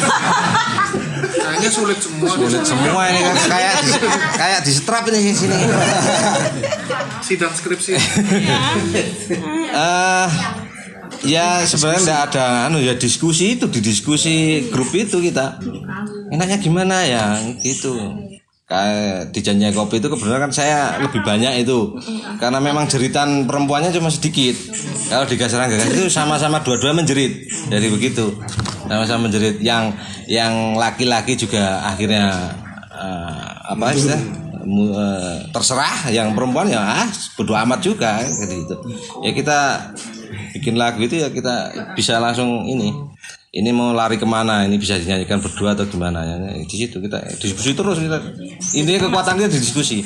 [1.39, 3.35] Kayaknya sulit semua sulit semua ini kan.
[3.47, 3.91] Kayak di,
[4.35, 5.59] kayak di strap ini di sini.
[7.23, 7.93] Sidang skripsi.
[9.69, 10.29] Eh
[11.29, 15.59] ya sebenarnya enggak ada anu ya diskusi itu di diskusi grup itu kita
[16.33, 17.37] enaknya gimana ya?
[17.61, 17.95] Gitu.
[18.69, 19.41] Kayak di
[19.73, 21.97] kopi itu kebetulan kan saya lebih banyak itu.
[22.37, 24.53] Karena memang jeritan perempuannya cuma sedikit.
[25.09, 27.49] Kalau di gas rangga gas itu sama-sama dua-dua menjerit.
[27.73, 28.29] Jadi begitu.
[28.85, 29.65] Sama-sama menjerit.
[29.65, 29.97] Yang
[30.29, 32.29] yang laki-laki juga akhirnya
[32.93, 33.97] eh, apa
[34.69, 36.13] mu- eh, terserah.
[36.13, 37.09] Yang perempuan ya ah
[37.41, 38.21] bodo amat juga.
[38.21, 38.77] Gitu
[39.25, 39.59] ya kita
[40.53, 42.93] bikin lagu itu ya kita bisa langsung ini
[43.49, 44.69] ini mau lari ke mana?
[44.69, 46.21] Ini bisa dinyanyikan berdua atau gimana?
[46.25, 48.19] Ya di situ kita diskusi terus kita.
[48.77, 49.99] Ini kekuatan kita di diskusi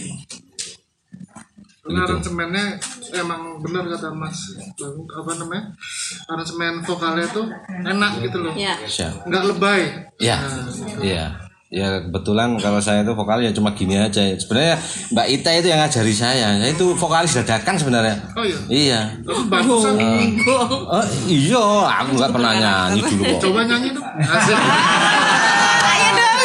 [1.82, 2.78] Ini aransemennya
[3.18, 4.54] emang benar kata Mas.
[5.18, 5.74] Apa namanya?
[6.30, 7.50] Aransemen vokalnya tuh
[7.82, 8.54] enak gitu loh.
[8.54, 8.78] Ya.
[8.86, 9.26] Siap.
[9.26, 9.82] nggak lebay.
[10.22, 10.38] Ya.
[11.02, 11.41] Iya
[11.72, 14.20] ya kebetulan kalau saya itu vokal ya cuma gini aja.
[14.36, 14.76] Sebenarnya
[15.08, 16.60] Mbak Ita itu yang ngajari saya.
[16.60, 18.16] Saya itu vokalis dadakan sebenarnya.
[18.36, 18.58] Oh iya?
[18.68, 19.00] Iya.
[19.24, 21.64] Oh, bagusan oh iya.
[22.04, 23.38] Aku nggak pernah nyanyi dulu kok.
[23.48, 24.04] Coba nyanyi dong.
[24.04, 24.58] Asik.
[25.88, 26.38] Ayo dong.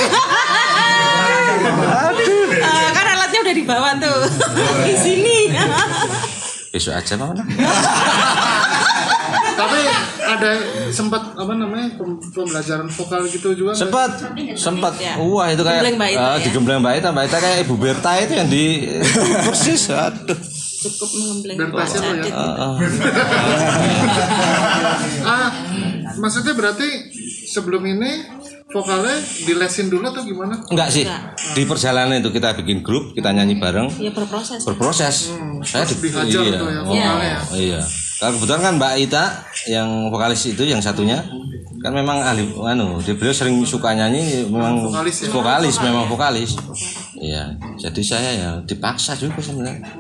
[2.58, 4.20] Eh, kan alatnya udah dibawa tuh.
[4.88, 5.38] Di sini.
[6.68, 7.42] besok aja mana
[9.58, 9.80] tapi
[10.22, 10.52] ada
[10.94, 14.22] sempat apa namanya pem- pembelajaran vokal gitu juga sempat
[14.54, 14.94] sempat.
[15.18, 16.44] wah itu kayak Gembleng Mbak Ita, ah, ya?
[16.46, 18.66] di gembleng Mbak Ita Mbak Ita kayak Ibu Berta itu yang di
[19.50, 20.38] persis aduh.
[20.78, 21.42] Cukup lo
[22.22, 22.30] ya.
[25.26, 25.50] Ah
[26.18, 26.88] maksudnya berarti
[27.50, 28.26] sebelum ini
[28.68, 30.60] vokalnya dilesin dulu atau gimana?
[30.68, 31.08] Enggak sih.
[31.56, 33.88] Di perjalanan itu kita bikin grup kita nyanyi bareng.
[34.00, 34.68] Ya berproses.
[34.68, 35.32] berproses.
[35.64, 36.60] Saya di, dihajar iya.
[36.60, 37.40] tuh ya, oh, vokalnya ya.
[37.56, 37.82] iya.
[38.18, 39.24] Kalau kebetulan kan Mbak Ita
[39.70, 41.24] yang vokalis itu yang satunya.
[41.78, 45.30] Kan memang ahli anu dia beliau sering suka nyanyi memang Vokalis ya?
[45.30, 46.58] vokalis memang vokalis.
[47.16, 47.54] Iya.
[47.78, 49.86] Jadi saya ya dipaksa juga sebenarnya.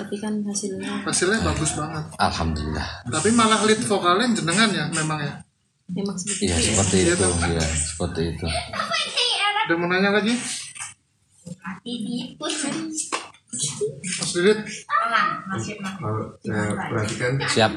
[0.00, 2.04] Tapi kan hasilnya hasilnya bagus banget.
[2.18, 2.88] Alhamdulillah.
[3.08, 5.34] Tapi malah lead vokalnya jenengan ya memang ya
[5.90, 6.62] memang seperti iya itu.
[6.62, 6.72] ya.
[6.74, 8.46] seperti itu iya seperti itu.
[9.66, 10.34] Ada mau nanya lagi
[14.20, 14.58] Mas Didit?
[15.98, 17.32] Kalau saya perhatikan.
[17.50, 17.72] Siap.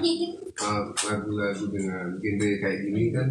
[0.53, 3.27] Uh, lagu-lagu dengan genre kayak gini kan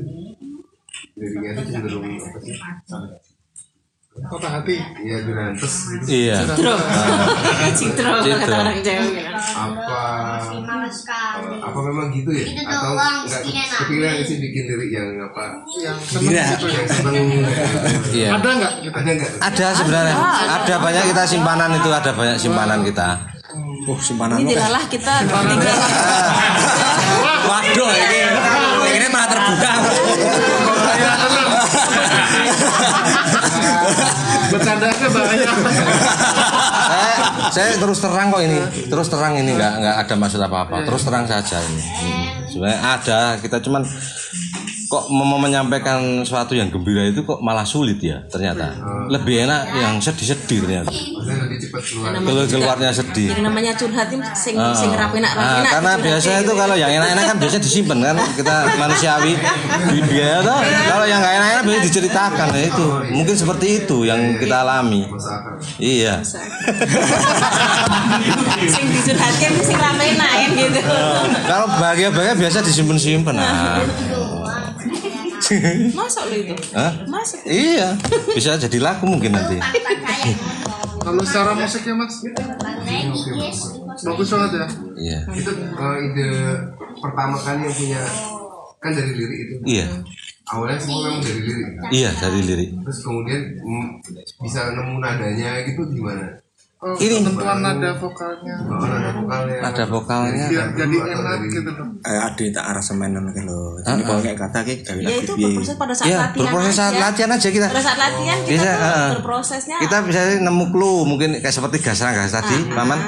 [1.14, 2.57] liriknya itu cenderung apa sih
[4.12, 4.77] patah hati?
[4.77, 6.37] Iya gerantes gitu iya.
[6.44, 6.75] Citro.
[7.72, 9.40] Citro kata Jawa bilang.
[9.40, 10.01] apa?
[11.64, 12.44] Apa memang gitu ya?
[12.61, 15.64] Atau nggak kepikiran sih bikin lirik yang apa?
[15.81, 16.66] Yang seneng gitu.
[16.68, 17.14] ya yang seneng
[18.12, 18.29] iya.
[18.37, 18.72] Ada nggak?
[18.85, 19.31] Gitu ada nggak?
[19.40, 20.16] Ada sebenarnya.
[20.61, 20.75] Ada.
[20.77, 23.09] Banyak kita simpanan itu ada banyak simpanan kita.
[23.83, 25.77] Oh, simpanan Ini dilalah kita tinggal
[27.42, 28.18] Waduh, ini
[28.94, 29.72] ini malah terbuka.
[34.52, 35.52] Bercandanya bahaya
[36.92, 37.16] saya
[37.52, 38.58] saya terus terang kok ini.
[38.88, 41.82] Terus terang ini nggak nggak ada maksud apa apa terus terang saja ini.
[41.82, 42.26] Hmm.
[42.52, 43.82] sebenarnya ada kita cuman
[44.92, 48.76] kok mau menyampaikan sesuatu yang gembira itu kok malah sulit ya ternyata.
[49.09, 50.92] Lebih enak yang sedih-sedih ternyata.
[50.92, 53.33] Kalau keluarnya sedih.
[53.33, 54.76] yang namanya curhat itu sing Ah.
[54.76, 55.72] sing rapinak Ah, rapinak.
[55.72, 59.33] karena biasa itu kalau yang enak-enak kan biasa disimpan kan kita manusiawi.
[59.88, 62.87] Di biaya tuh kalau yang nggak enak-enak biasa diceritakan ya itu.
[63.16, 65.09] Mungkin seperti itu yang kita alami.
[65.81, 66.20] Iya.
[68.62, 70.81] Sing dicurhatkan sing rapinak kan gitu.
[71.44, 73.81] kalau bahagia-bahagia biasa disimpan-simpan nah.
[75.92, 76.54] Masuk lo itu.
[76.72, 76.92] Hah?
[77.04, 77.38] Masuk.
[77.44, 77.96] Iya,
[78.32, 79.56] bisa jadi laku mungkin nanti.
[81.02, 82.14] kalau secara musiknya mas
[84.06, 85.18] bagus banget ya Iya.
[85.34, 86.28] itu uh, ide
[87.02, 88.02] pertama kali yang punya
[88.78, 89.86] kan dari lirik itu Iya.
[90.46, 92.70] awalnya semua memang dari lirik Iya, dari lirik.
[92.86, 93.86] terus kemudian mm,
[94.42, 96.38] bisa nemu nadanya gitu gimana
[96.83, 97.23] oh, Ini.
[97.23, 100.45] tentuan nada vokalnya oh, nada vokalnya Ada vokalnya.
[100.49, 103.79] biar jadi enak gitu loh Eh, ada tak arah semenan kan lo.
[103.79, 106.42] Jadi kalau kayak kata kayak gawe Ya lagu itu berproses pada saat Iya, latihan.
[106.42, 107.03] berproses saat aja.
[107.05, 107.66] latihan aja kita.
[107.68, 109.11] Pada saat latihan kita Bisa, tuh ah.
[109.14, 109.77] berprosesnya.
[109.79, 112.99] Kita bisa nemu clue mungkin kayak seperti gas gas tadi, paman.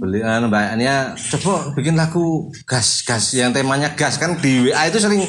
[0.00, 4.96] Beli anu, mbaknya coba bikin lagu gas gas yang temanya gas kan di WA itu
[4.96, 5.20] sering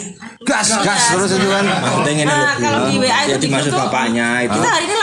[0.41, 1.67] gas gas terus itu kan.
[1.99, 2.55] Penting ini Nah, lo.
[2.57, 4.95] kalau di WA itu Jadi di maksud grup tuh, bapaknya itu Kita hari ini?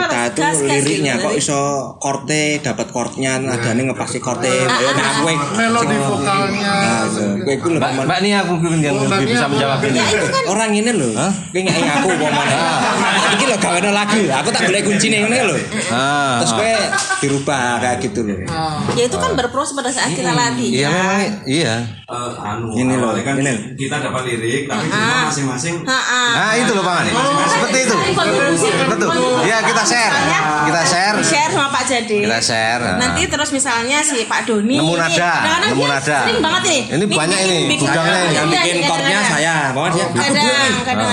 [0.00, 1.24] Kita tuh Gas, gas liriknya gitu.
[1.24, 1.60] kok iso
[1.96, 7.02] korte dapat chordnya nadane ngepasi korte nah kowe melodi vokalnya nah
[7.38, 10.00] kowe iku lho Mbak, mbak ini aku mungkin yang lebih bisa menjawab ini.
[10.44, 12.56] orang ini lho kowe ngeki aku kok mana
[13.30, 15.56] iki lho gawe lagu aku tak golek kuncine ngene lho
[15.88, 16.72] Ah, terus kowe
[17.18, 18.36] dirubah kayak gitu lho
[18.90, 20.72] Ya itu kan berproses pada saat kita latihan.
[20.72, 20.98] iya
[21.44, 21.74] iya.
[22.04, 23.76] Eh, anu Ini loh, kan ini.
[23.76, 25.84] kita dapat lirik tapi cuma masing-masing.
[25.84, 27.04] Nah itu loh paman.
[27.44, 27.94] Seperti itu.
[28.10, 28.68] Kontribusi.
[28.88, 29.12] Betul.
[29.44, 30.14] Ya kita share.
[30.68, 31.16] Kita share.
[31.24, 32.18] share sama Pak Jadi.
[32.28, 32.82] Kita share.
[33.00, 35.32] Nanti terus misalnya si Pak Doni Nemu ini, nada,
[35.64, 36.18] nemu nada.
[36.28, 36.82] Sering banget nih.
[36.92, 38.34] Ini banyak ini, gudangnya ini.
[38.36, 39.24] Yang bikin kadang-kadang.
[39.32, 41.08] saya pokoknya dia Kadang.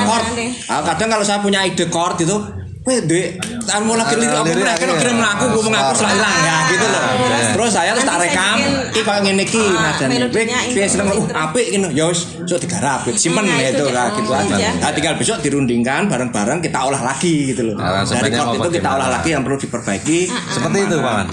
[0.67, 3.27] Ah, kadang kalau saya punya ide chord itu Weh, dek,
[3.65, 4.93] tahun mau lagi lirik aku kan akhirnya.
[4.95, 5.95] kirim lagu gue mengaku Star.
[5.97, 7.01] setelah hilang ya gitu loh.
[7.49, 10.05] Terus saya terus tak rekam, iki kayak ngene iki ah, nadane.
[10.05, 11.87] Weh, melodinya weh intro, seneng uh apik gitu.
[11.89, 13.95] Ya wis, sok digarap, simpen Nah, ya itu itu dia.
[13.95, 14.55] lah gitu Oh, aja.
[14.55, 14.69] ya.
[14.77, 17.75] Nah, tinggal besok dirundingkan bareng-bareng kita olah lagi gitu loh.
[17.75, 20.19] Nah, Dari chord mau itu kita olah lagi yang perlu diperbaiki.
[20.45, 21.27] Seperti itu, Paman.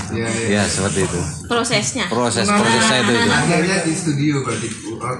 [0.49, 1.21] Iya, seperti itu.
[1.45, 3.12] prosesnya Proses prosesnya itu.
[3.12, 3.29] itu.
[3.29, 4.69] akhirnya di studio berarti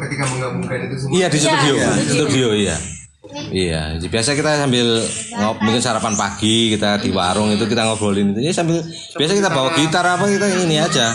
[0.01, 2.77] ketika menggabungkan itu semua Iya di Iya, studio, di studio iya.
[3.53, 5.01] Iya, biasa kita sambil
[5.37, 8.40] ngop, mungkin sarapan pagi kita di warung itu kita ngobrolin itu.
[8.45, 8.81] Ya sambil
[9.16, 11.12] biasa kita bawa gitar apa kita ini aja.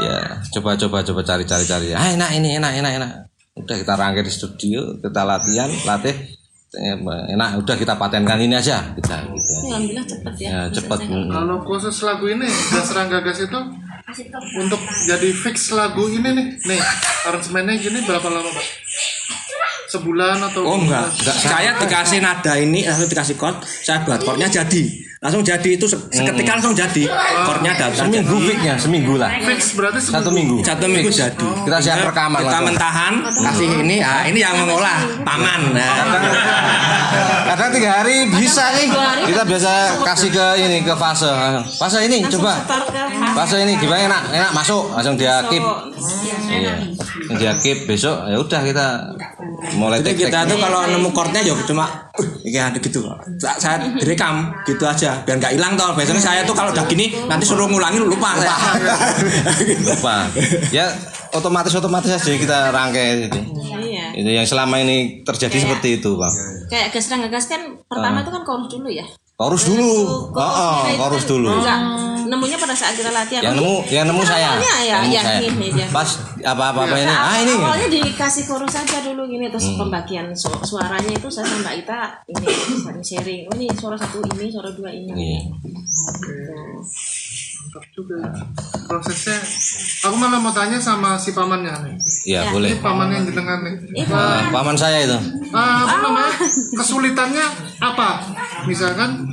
[0.00, 0.16] Ya,
[0.54, 1.86] coba coba coba cari cari cari.
[1.96, 3.10] Ah enak ini enak enak enak.
[3.56, 6.14] Udah kita rangkai di studio, kita latihan, latih
[6.78, 9.54] enak udah kita patenkan ini aja kita gitu.
[9.66, 10.98] alhamdulillah cepet ya Ya cepet.
[11.02, 11.26] mm.
[11.26, 13.60] Kalau khusus lagu ini gas gagas itu
[14.58, 16.80] untuk jadi fix lagu ini nih, nih
[17.30, 18.66] aransemennya gini berapa lama pak?
[19.90, 21.34] Sebulan atau Oh enggak, enggak.
[21.34, 25.09] Saya dikasih nada ini, langsung dikasih chord, saya buat chordnya jadi.
[25.20, 27.04] Langsung jadi itu se- seketika langsung jadi.
[27.44, 28.48] Chordnya datang Seminggu jadi.
[28.48, 29.28] fixnya, seminggu lah.
[29.38, 30.64] Fix berarti Satu minggu.
[30.64, 31.20] Satu minggu Fix.
[31.20, 31.44] jadi.
[31.60, 32.66] Kita siap rekaman Kita langsung.
[32.66, 35.76] mentahan, kasih ini, ah ini yang mengolah paman.
[35.76, 35.92] Nah.
[37.46, 38.88] Kadang tiga hari bisa nih.
[39.26, 41.28] Kita biasa kasih ke ini ke fase.
[41.76, 42.56] Fase ini coba.
[43.34, 45.60] Fase ini gimana enak enak masuk langsung dia keep.
[46.48, 46.80] Iya.
[46.80, 48.86] Langsung Dia keep besok ya udah kita
[49.72, 53.06] mulai Jadi kita tuh kalau nemu chordnya ya cuma uh, ini ada gitu.
[53.36, 55.92] Sa- Saya direkam gitu aja biar nggak hilang toh.
[55.94, 58.38] Biasanya saya tuh kalau udah gini nanti suruh ngulangin lupa.
[58.38, 59.86] Gitu.
[59.86, 60.16] lupa.
[60.76, 60.86] Ya
[61.32, 63.40] otomatis otomatis aja kita rangkai itu.
[63.80, 66.32] iya Itu yang selama ini terjadi seperti itu, Bang.
[66.66, 69.90] kayak gas gagas kan pertama itu kan chorus dulu ya Chorus dulu.
[70.30, 71.48] Heeh, chorus dulu.
[71.50, 71.78] enggak
[72.20, 74.54] nemunya pada saat kita latihan Yang nemu yang nemu saya.
[74.54, 75.40] ya Yang nemu ya saya.
[75.40, 76.08] ini dia Pas
[76.44, 77.08] apa-apa apa ini.
[77.08, 77.54] Nah, Ah ini.
[77.56, 82.00] awalnya dikasih chorus aja dulu gini terus pembagian su- suaranya itu saya sama Mbak Ita
[82.28, 82.46] ini
[83.02, 85.40] sharing oh ini suara satu ini suara dua ini Iya.
[87.60, 88.30] Mantap juga ya.
[88.88, 89.38] prosesnya.
[90.08, 91.94] Aku malah mau tanya sama si pamannya nih.
[92.26, 92.74] Iya, boleh.
[92.74, 93.74] Ini paman yang di tengah nih.
[94.10, 95.18] Ah, paman saya itu.
[95.54, 96.32] Ah, apa namanya?
[96.74, 97.46] Kesulitannya
[97.78, 98.08] apa?
[98.66, 99.28] Misalkan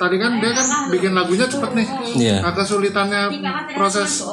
[0.00, 1.88] tadi kan dia kan bikin lagunya cepet nih.
[2.16, 2.36] Iya.
[2.40, 3.22] Nah, kesulitannya
[3.74, 4.24] proses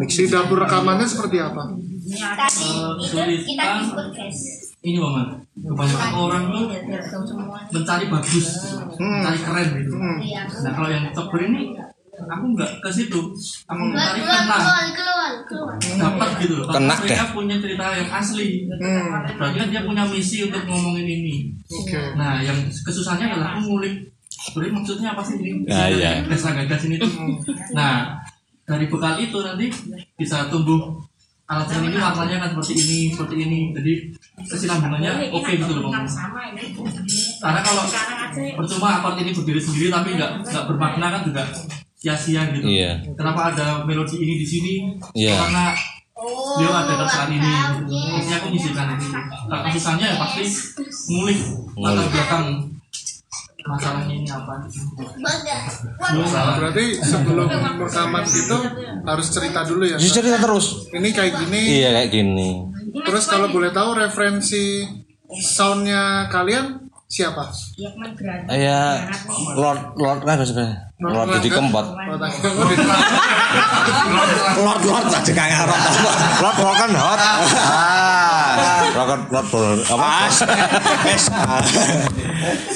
[0.00, 1.78] di dapur rekamannya seperti apa?
[2.08, 3.84] kesulitan
[4.78, 5.26] ini paman
[5.58, 6.66] kebanyakan orang tuh
[7.74, 8.46] mencari bagus
[8.96, 9.94] mencari keren gitu
[10.64, 11.76] nah kalau yang cover ini
[12.26, 13.20] aku nggak ke situ.
[13.70, 14.58] Aku mencari kena
[15.98, 16.66] dapat gitu loh.
[16.66, 18.48] Kena Karena mereka punya cerita yang asli.
[19.38, 21.36] Berarti kan dia punya misi untuk ngomongin ini.
[22.18, 23.94] Nah yang kesusahannya adalah aku ngulik.
[24.38, 25.66] Sebenarnya maksudnya apa sih ini?
[25.66, 26.22] Ah, iya.
[26.26, 27.10] gagas ini tuh.
[27.74, 28.18] Nah
[28.66, 29.66] dari bekal itu nanti
[30.18, 31.00] bisa tumbuh
[31.48, 33.60] alat yang ini warnanya kan seperti ini seperti ini.
[33.72, 33.92] Jadi
[34.46, 36.06] kesinambungannya oke gitu loh Bang.
[37.42, 37.84] karena kalau
[38.62, 41.42] percuma akord ini berdiri sendiri tapi nggak nggak bermakna kan juga
[41.98, 43.02] sia-sia gitu Iya.
[43.18, 44.74] kenapa ada melodi ini di sini
[45.18, 45.34] Iya.
[45.34, 45.64] karena
[46.18, 47.52] beliau ada kesalahan ini
[48.14, 49.06] maksudnya aku nyisihkan ini
[49.46, 50.44] nah, kesusahannya ya pasti
[51.10, 51.38] ngulik
[51.78, 52.46] latar belakang
[53.68, 54.54] masalahnya ini apa
[56.08, 58.58] Nah, berarti sebelum rekaman gitu
[59.04, 59.96] harus cerita dulu ya.
[60.00, 60.88] Jadi cerita terus.
[60.88, 61.60] Ini kayak gini.
[61.84, 62.50] Iya kayak gini.
[63.04, 64.88] Terus kalau boleh tahu referensi
[65.36, 67.40] soundnya kalian siapa?
[68.52, 69.00] Ya
[69.56, 70.92] Lord Lord kan sebenarnya.
[71.00, 71.86] Lord jadi kempot.
[74.58, 75.82] Lord Lord aja kayak Lord.
[76.44, 77.20] Lord Lord kan hot.
[77.56, 78.52] Ah.
[78.92, 80.08] Lord Lord Lord apa?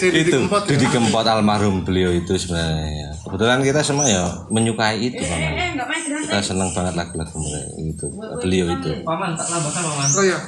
[0.01, 0.71] Itu Kempot ya?
[0.75, 5.79] Didi Kempot almarhum beliau itu sebenarnya kebetulan kita semua ya menyukai itu Paman.
[6.27, 8.07] kita senang banget lagu-lagu mereka itu
[8.42, 10.38] beliau itu paman tak tambahkan paman Oh ya.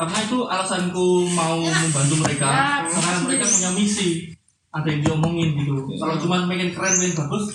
[0.00, 2.48] Karena itu alasanku mau membantu mereka.
[2.88, 4.32] Karena mereka punya misi.
[4.72, 5.84] Ada yang diomongin gitu.
[6.00, 7.52] Kalau cuma pengen keren pengen bagus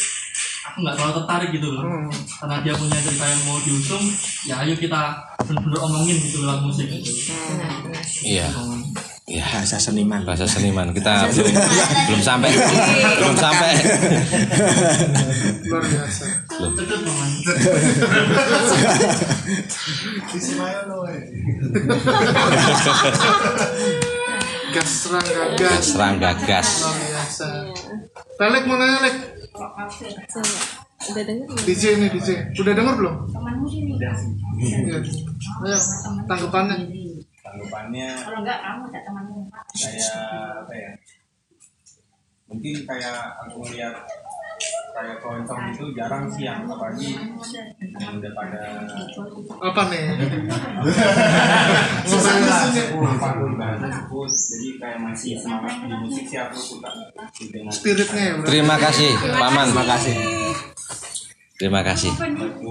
[0.65, 1.83] aku nggak terlalu tertarik gitu loh.
[2.43, 4.03] Karena dia punya cerita yang mau diusung
[4.45, 5.01] ya ayo kita
[5.47, 6.85] bener-bener omongin gitu lewat musik.
[6.91, 7.31] Gitu
[8.27, 8.51] iya
[9.25, 10.21] iya Bahasa seniman.
[10.21, 11.53] bahasa seniman kita belum
[12.07, 12.49] belum sampai
[13.17, 13.71] belum sampai
[15.65, 16.25] Luar biasa.
[16.53, 17.31] Ceket paman
[24.69, 25.83] Gas serangga gas.
[25.87, 27.47] serangga gas Luar biasa.
[28.35, 29.15] Pelek mau nanya Lek.
[31.05, 31.63] udah denger belum?
[31.63, 32.29] DJ nih DJ.
[32.57, 33.15] Udah denger belum?
[33.69, 34.11] Iya.
[35.63, 35.77] Ayo
[36.25, 37.04] tanggapannya.
[37.55, 38.07] Tanggapannya
[39.71, 40.11] saya
[40.59, 40.91] apa ya
[42.45, 43.95] mungkin kayak aku melihat
[44.95, 47.19] kayak keroncong itu jarang sih yang apalagi
[47.99, 48.59] yang udah pada
[49.59, 50.05] Apa nih?
[53.03, 56.89] apa pun bahasa sebut jadi kayak masih semangat di musik sih aku suka
[57.67, 58.33] Spiritnya ya.
[58.47, 59.67] Terima kasih, Paman.
[59.75, 60.15] Terima kasih.
[61.55, 62.11] Terima kasih.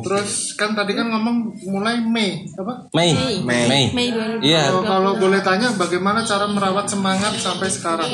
[0.05, 2.85] Terus kan tadi kan ngomong mulai Mei apa?
[2.93, 3.17] Mei.
[3.41, 3.65] Mei.
[3.65, 3.85] Mei.
[3.91, 4.45] Mei 2020.
[4.45, 4.63] Iya.
[4.69, 8.13] Kalau, kalau boleh tanya bagaimana cara merawat semangat sampai sekarang?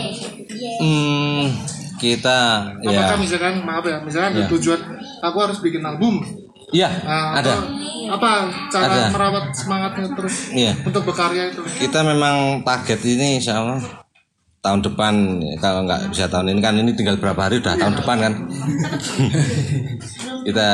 [0.78, 1.50] Hmm,
[1.98, 3.02] kita ya.
[3.02, 4.46] Apakah misalkan maaf ya, misalkan Ya.
[4.46, 4.80] tujuan
[5.20, 6.22] aku harus bikin album.
[6.70, 7.66] Iya, Nah, ada.
[8.10, 9.10] Apa cara Ada.
[9.10, 10.78] merawat semangatnya terus Iya.
[10.86, 11.62] untuk berkarya itu?
[11.66, 13.99] Kita memang target ini insya Allah
[14.61, 15.14] tahun depan
[15.56, 18.32] kalau nggak bisa tahun ini kan ini tinggal berapa hari udah tahun depan kan
[20.42, 20.68] kita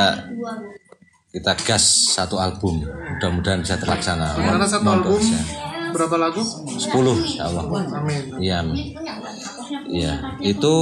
[1.30, 5.40] kita gas satu album mudah-mudahan bisa terlaksana Karena satu album doa.
[5.92, 6.42] berapa lagu?
[6.42, 6.82] 10
[7.22, 8.42] insya Allah Amin.
[8.42, 8.58] iya
[9.86, 10.12] iya
[10.42, 10.74] itu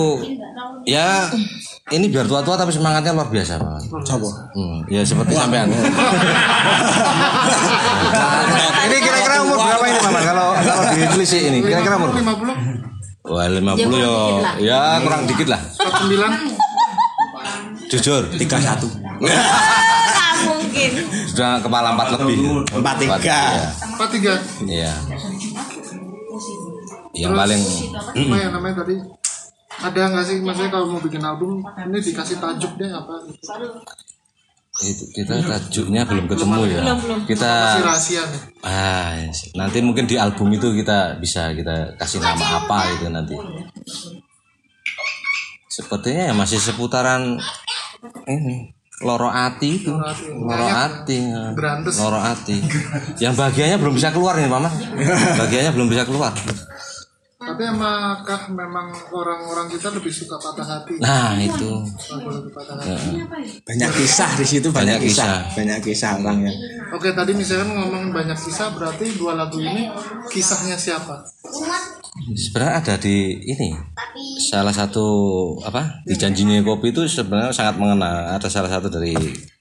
[0.85, 1.29] ya
[1.93, 3.93] ini biar tua-tua tapi semangatnya luar biasa Pak.
[4.03, 4.29] Coba.
[4.57, 5.69] Hmm, ya seperti sampean
[8.85, 10.23] Ini kira-kira umur berapa ini Maman?
[10.25, 12.94] Kalau kalau ditelisik ini kira-kira umur 50
[13.25, 14.13] Wah 50 Ya, kurang yo.
[14.21, 14.55] dikit lah.
[14.61, 15.61] Ya kurang dikit lah.
[15.73, 16.61] 49
[17.87, 18.91] Jujur 31.
[19.17, 19.45] Nggak
[20.45, 20.91] mungkin.
[21.27, 22.37] sudah kepala empat lebih.
[22.69, 23.17] Empat tiga.
[23.17, 23.41] Iya.
[23.97, 24.93] 43 Iya.
[27.15, 27.63] Yang paling
[28.05, 28.97] apa ya namanya tadi
[29.75, 33.15] ada nggak sih maksudnya kalau mau bikin album ini dikasih tajuk deh apa
[34.83, 36.83] itu kita tajuknya belum ketemu ya.
[36.83, 37.19] Belum, belum.
[37.31, 38.43] Kita masih rahasia nih.
[38.67, 39.15] Ah
[39.55, 43.39] nanti mungkin di album itu kita bisa kita kasih nama apa itu nanti.
[45.71, 47.39] Sepertinya ya masih seputaran
[48.27, 48.75] ini
[49.07, 49.95] loro ati itu.
[50.43, 51.19] Loro ati.
[51.23, 51.55] Ya.
[51.95, 52.59] Loro ati.
[53.23, 54.75] Yang bagiannya belum bisa keluar nih mama
[55.43, 56.35] bagiannya belum bisa keluar
[57.45, 60.97] tapi emakah memang orang-orang kita lebih suka patah hati?
[60.99, 61.71] Nah itu.
[62.51, 63.21] Patah hati.
[63.21, 63.25] Ya.
[63.63, 65.29] Banyak kisah di situ banyak, Banyak kisah.
[65.45, 65.55] kisah.
[65.55, 66.53] banyak kisah orangnya.
[66.91, 69.91] oke tadi misalkan ngomong banyak kisah berarti dua lagu ini
[70.29, 71.21] kisahnya siapa?
[72.35, 73.75] Sebenarnya ada di ini.
[74.39, 75.05] Salah satu
[75.61, 79.13] apa di janjinya kopi itu sebenarnya sangat mengena ada salah satu dari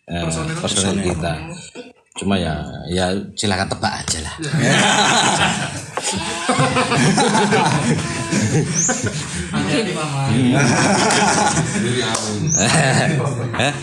[0.06, 0.24] eh,
[0.58, 1.34] personil kita.
[2.14, 4.36] cuma ya ya silakan tebak aja lah
[13.53, 13.74] Eh?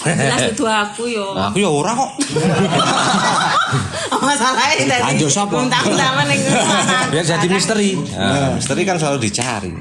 [0.00, 1.36] Jelas itu aku yo.
[1.36, 2.10] aku ya ora kok
[4.20, 5.02] Masalahnya tadi.
[5.12, 5.60] Anjo siapa?
[5.60, 6.40] Mentang-mentang ning
[7.12, 9.72] biar jadi misteri Nah, misteri kan selalu dicari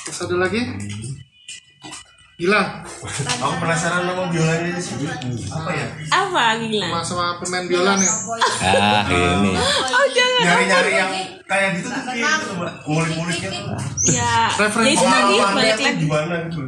[0.00, 0.60] terus ada lagi
[2.40, 2.80] Gilang
[3.44, 5.04] Aku penasaran sama biolanya di sini.
[5.52, 5.86] Apa ya?
[6.08, 6.88] Apa gila?
[6.88, 8.08] sama, sama pemain biola nih
[8.64, 9.52] ah ini
[9.92, 10.42] Oh jangan.
[10.48, 11.10] Nyari-nyari yang
[11.50, 12.72] kayak gitu tuh kayak gitu, Mbak.
[12.84, 13.50] Ngulik-nguliknya.
[14.08, 15.98] Ya, Referensi itu tadi Pengalamannya balik lagi.
[16.00, 16.60] gimana gitu.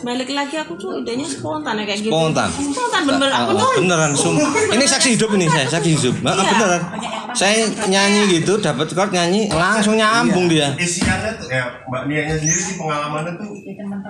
[0.00, 2.10] Balik lagi aku tuh idenya spontan ya kayak gitu.
[2.10, 2.48] Spontan.
[2.48, 3.70] Spontan bener-bener aku Ah, tuh.
[3.78, 6.48] beneran sumpah ini saksi hidup ini saya saksi hidup Ah, Iya.
[6.48, 6.82] beneran
[7.30, 12.58] saya nyanyi gitu dapat chord nyanyi langsung nyambung dia Isiannya tuh ya Mbak Nianya sendiri
[12.58, 13.50] sih pengalamannya tuh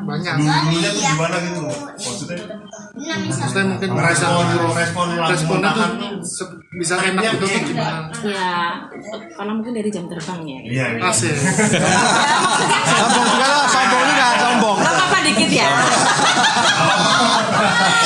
[0.00, 1.60] banyak dulunya tuh gimana gitu.
[1.68, 2.38] Maksudnya
[3.00, 5.88] maksudnya mungkin bisa Respon- respon responnya tuh
[6.76, 8.12] bisa enak gitu tuh gimana?
[8.20, 8.52] Ya,
[9.34, 10.60] karena mungkin dari jam terbang ya.
[10.60, 11.08] Iya, iya.
[11.08, 11.32] asik.
[12.92, 14.76] Sombong juga loh sombong juga sombong.
[14.84, 15.68] Gak apa-apa dikit ya.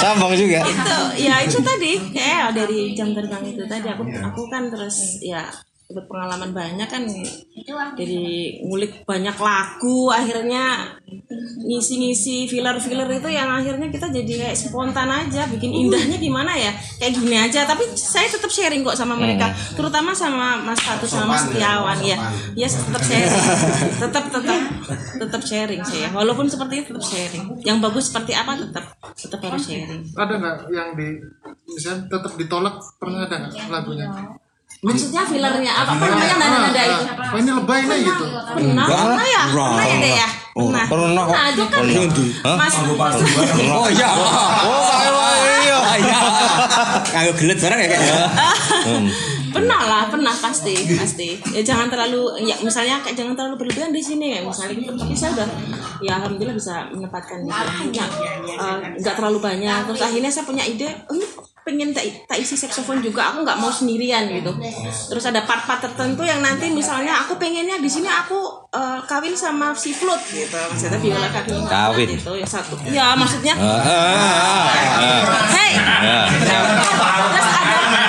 [0.03, 0.61] sombong juga.
[0.62, 1.92] Itu ya itu tadi.
[2.14, 3.86] Kayak dari jam terbang itu tadi.
[3.90, 5.42] Aku aku kan terus ya
[5.93, 7.05] berpengalaman banyak kan.
[7.95, 8.20] Jadi
[8.64, 10.97] ngulik banyak lagu akhirnya
[11.64, 16.72] ngisi-ngisi filler-filler itu yang akhirnya kita jadi kayak spontan aja bikin indahnya gimana ya?
[16.97, 17.68] Kayak gini aja.
[17.68, 22.16] Tapi saya tetap sharing kok sama mereka terutama sama Mas Fatu sama Mas Tiawan ya
[22.57, 23.45] ya tetap sharing.
[24.05, 24.61] Tetap tetap
[25.16, 27.45] tetap sharing saya walaupun seperti itu tetap sharing.
[27.61, 28.85] Yang bagus seperti apa tetap
[29.16, 30.03] tetap harus sharing.
[30.16, 31.09] Ada nggak yang di
[31.68, 34.09] misalnya tetap ditolak pernah ada nggak lagunya
[34.85, 35.97] Maksudnya fillernya apa?
[35.97, 36.35] Namanya?
[36.37, 37.05] nada-nada itu?
[37.09, 37.41] Ah, ah.
[37.41, 38.24] ini lebay nih gitu.
[38.28, 39.80] Pernah, pernah ya, pernah.
[39.80, 40.28] Ya deh ya.
[40.55, 40.87] Pernah.
[40.87, 41.22] pernah.
[41.24, 41.35] Kok.
[41.35, 41.80] Nah, itu kan?
[42.61, 44.11] Mas oh iya.
[44.12, 44.93] Oh
[45.64, 45.78] iya.
[45.95, 46.20] Iya.
[47.09, 48.28] Kagak gelet barang ya kayak.
[49.55, 51.38] Pernah lah, pernah pasti, pasti.
[51.55, 54.40] Ya jangan terlalu, ya misalnya kayak jangan terlalu berlebihan di sini ya.
[54.42, 55.48] Misalnya gitu, tapi saya udah,
[56.02, 57.62] ya alhamdulillah bisa menempatkan gitu.
[57.94, 58.07] Ya,
[58.59, 59.86] eh, nggak terlalu banyak.
[59.86, 61.26] Terus akhirnya saya punya ide, "Eh, ini
[61.64, 63.32] pengen tak, tak isi saxophone juga.
[63.32, 64.52] Aku nggak mau sendirian gitu.
[65.09, 69.72] Terus ada part-part tertentu yang nanti misalnya aku pengennya di sini aku eh, kawin sama
[69.72, 70.61] si flute gitu.
[70.61, 71.64] Maksudnya biola kawin.
[71.64, 72.09] Kawin.
[72.20, 72.76] Itu ya satu.
[72.92, 73.57] Ya maksudnya.
[73.57, 74.68] Ah, ah,
[75.00, 75.46] ah.
[75.57, 75.72] Hei,
[77.32, 78.03] terus ada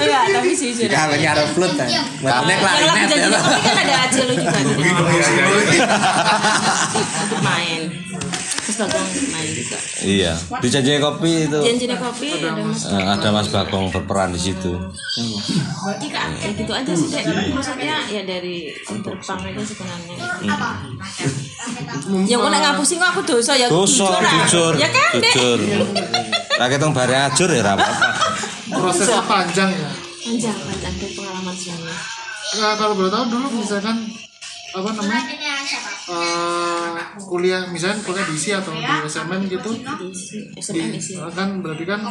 [0.00, 1.08] Iya, tapi sih sudah.
[1.08, 1.88] Kawin karo flute kan.
[2.20, 3.40] Makanya klarinet ya.
[3.40, 4.76] kan ada Acelo juga gitu.
[7.24, 7.80] Untuk main.
[8.80, 9.76] Bagong main juga.
[10.00, 12.80] Iya, di janji kopi itu Janji kopi ada Mas.
[12.86, 14.72] eh, ada Mas Bagong berperan di situ.
[16.00, 17.24] Iya, ya gitu aja sih dek.
[17.50, 20.14] Maksudnya ya dari terbang itu sebenarnya.
[22.24, 25.30] Yang kok nek ngapusi kok aku dosa ya Dosa, jujur, Ya kan dek.
[25.30, 25.58] jujur.
[26.56, 27.94] Rakyat yang bare ajur ya apa-apa.
[28.70, 31.96] prosesnya panjang ya Panjang panjang pengalaman semuanya.
[32.52, 33.96] Nah, kalau boleh tahu dulu misalkan
[34.70, 35.22] apa namanya?
[36.10, 36.92] eh,
[37.26, 39.70] kuliah misalnya kuliah di ISI atau di SMN gitu.
[39.74, 41.18] Di, isi.
[41.34, 42.00] kan berarti kan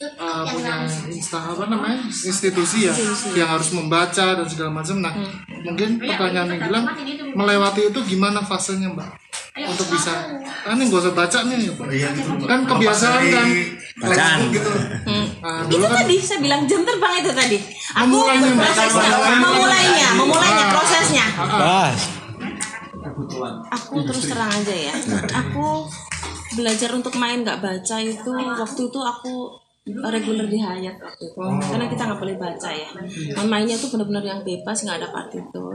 [0.00, 0.74] eh, punya
[1.12, 2.08] insta apa namanya?
[2.08, 2.94] Institusi ya
[3.36, 5.04] yang harus membaca dan segala macam.
[5.04, 5.12] Nah
[5.66, 6.84] mungkin pertanyaan yang bilang
[7.36, 9.25] melewati itu gimana fasenya mbak
[9.56, 10.12] untuk bisa
[10.68, 11.72] ah ini gak usah baca nih.
[12.44, 13.46] Kan kebiasaan kan.
[13.96, 14.38] Bacaan.
[14.52, 14.70] gitu.
[15.40, 17.58] Nah, dulu Itu kan tadi saya bilang jam terbang itu tadi.
[17.96, 21.26] Aku Memulainya, prosesnya, memulainya, memulainya prosesnya.
[21.40, 21.92] Ah,
[23.72, 24.94] Aku terus terang aja ya.
[25.46, 25.88] Aku
[26.58, 28.32] belajar untuk main nggak baca itu.
[28.34, 29.34] Waktu itu aku
[29.86, 31.38] reguler di Hayat waktu itu.
[31.38, 32.90] Karena kita nggak boleh baca ya.
[33.46, 35.74] Mainnya tuh benar-benar yang bebas nggak ada partitur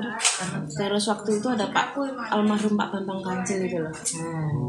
[0.75, 1.97] terus waktu itu ada Pak
[2.31, 3.93] almarhum Pak Bambang Kancil itu loh.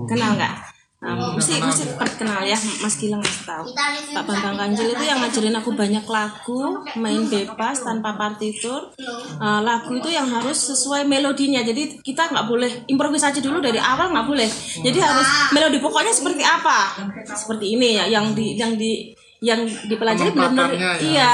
[0.07, 0.55] Kenal nggak?
[1.03, 3.74] Nah, mesti mesti kenal ya Mas Gilang mesti tahu.
[4.14, 8.95] Pak Bambang Kancil itu yang ngajarin aku banyak lagu main bebas tanpa partitur.
[9.43, 11.59] Eh, lagu itu yang harus sesuai melodinya.
[11.66, 14.47] Jadi kita nggak boleh improvisasi dulu dari awal nggak boleh.
[14.78, 16.95] Jadi harus melodi pokoknya seperti apa?
[17.26, 19.11] Seperti ini ya yang di yang di
[19.43, 20.93] yang dipelajari benar-benar ya.
[21.03, 21.32] iya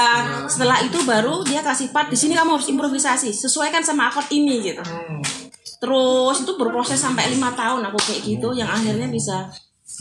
[0.49, 4.65] setelah itu baru dia kasih part di sini kamu harus improvisasi sesuaikan sama akord ini
[4.73, 4.81] gitu.
[5.79, 9.45] Terus itu berproses sampai lima tahun aku kayak gitu yang akhirnya bisa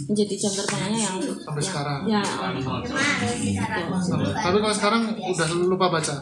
[0.09, 2.01] menjadi jam terbangnya yang sampai sekarang.
[2.09, 2.23] ya.
[4.41, 6.15] Tapi kalau sekarang udah lupa baca.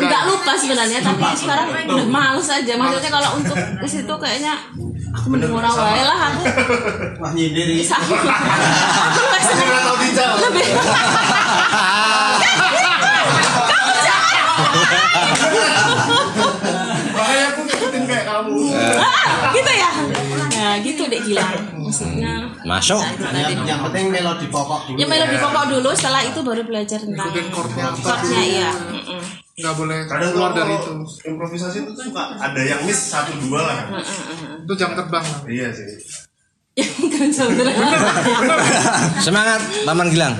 [0.00, 2.72] Nggak lupa sebenarnya tapi sekarang udah males aja.
[2.76, 4.54] Maksudnya kalau untuk ke situ kayaknya
[5.10, 6.42] aku mending orang wae lah aku.
[7.22, 7.96] Wah nyindir bisa.
[8.00, 8.14] Aku
[9.10, 10.38] aku lebih seneng.
[10.38, 10.66] lebih
[14.70, 15.76] makanya
[20.82, 23.00] gitu deh Gilang maksudnya masuk.
[23.00, 23.68] nah, itu tadi.
[23.68, 27.84] yang penting melodi pokok dulu ya melodi pokok dulu setelah itu baru belajar tentang chordnya
[27.90, 29.22] apa chordnya iya Mm-mm.
[29.60, 30.92] nggak boleh Kadang keluar dari itu
[31.24, 33.78] improvisasi itu suka ada yang miss satu dua lah.
[34.60, 35.88] itu jam terbang lah Iya sih.
[37.30, 37.68] Saudara.
[39.26, 40.32] Semangat Paman Gilang.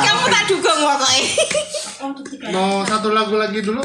[0.00, 1.24] kamu tak dukung pokoknya
[2.50, 3.80] mau satu lagu lagi dulu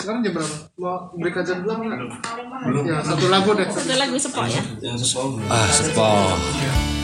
[0.00, 0.56] sekarang jam berapa?
[0.80, 1.98] Mau break aja dulu apa enggak
[2.64, 2.84] belum.
[2.88, 3.68] Ya satu lagu deh.
[3.68, 4.62] Satu lagu sepok ya?
[4.80, 5.36] Yang sesuatu.
[5.50, 6.08] Ah, sepo.
[6.32, 7.01] narikane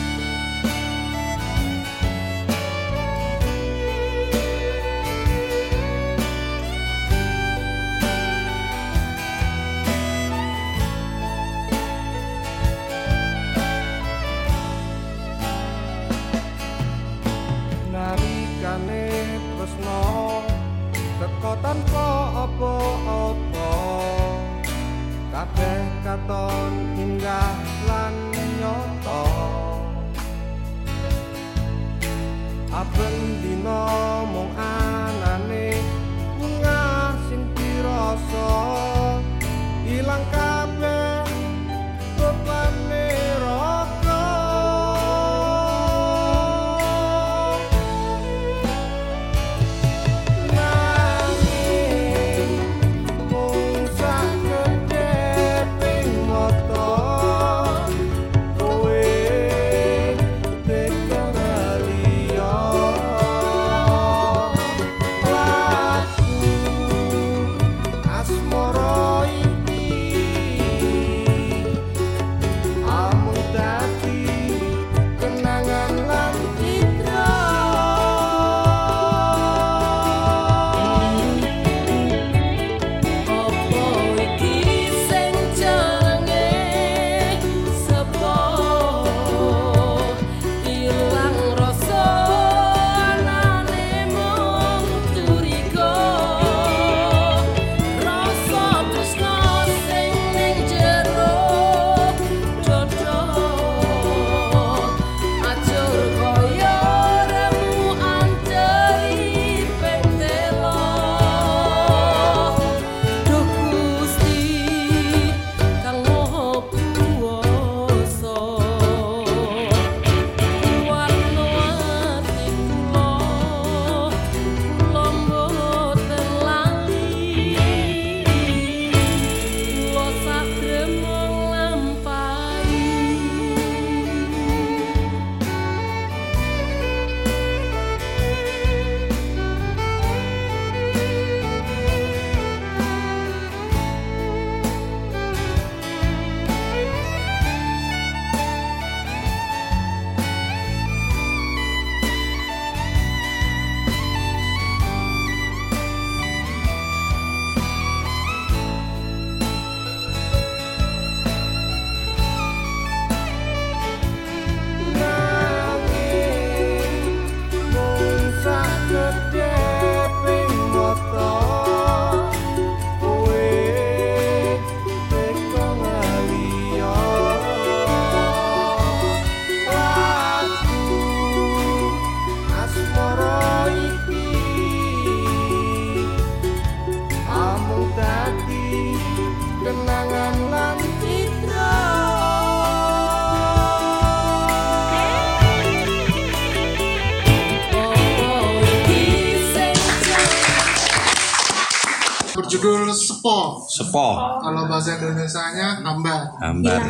[203.79, 204.07] Sepo.
[204.37, 206.15] Kalau bahasa Indonesia-nya hamba.
[206.37, 206.83] Hambar.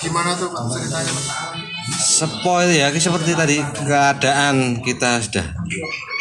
[0.00, 1.12] Gimana tuh Pak ceritanya?
[1.12, 1.26] Pak?
[1.92, 5.44] Sepo itu ya seperti tadi keadaan kita sudah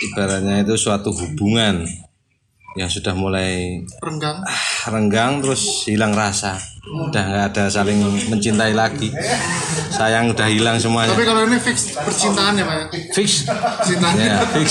[0.03, 1.87] ibaratnya itu suatu hubungan
[2.75, 4.43] yang sudah mulai Renggang.
[4.85, 9.09] renggang terus hilang rasa udah nggak ada saling mencintai lagi
[9.89, 12.77] sayang udah hilang semuanya Tapi kalau ini fix percintaan ya Pak
[13.09, 14.13] fix Percintaan.
[14.19, 14.69] ya fix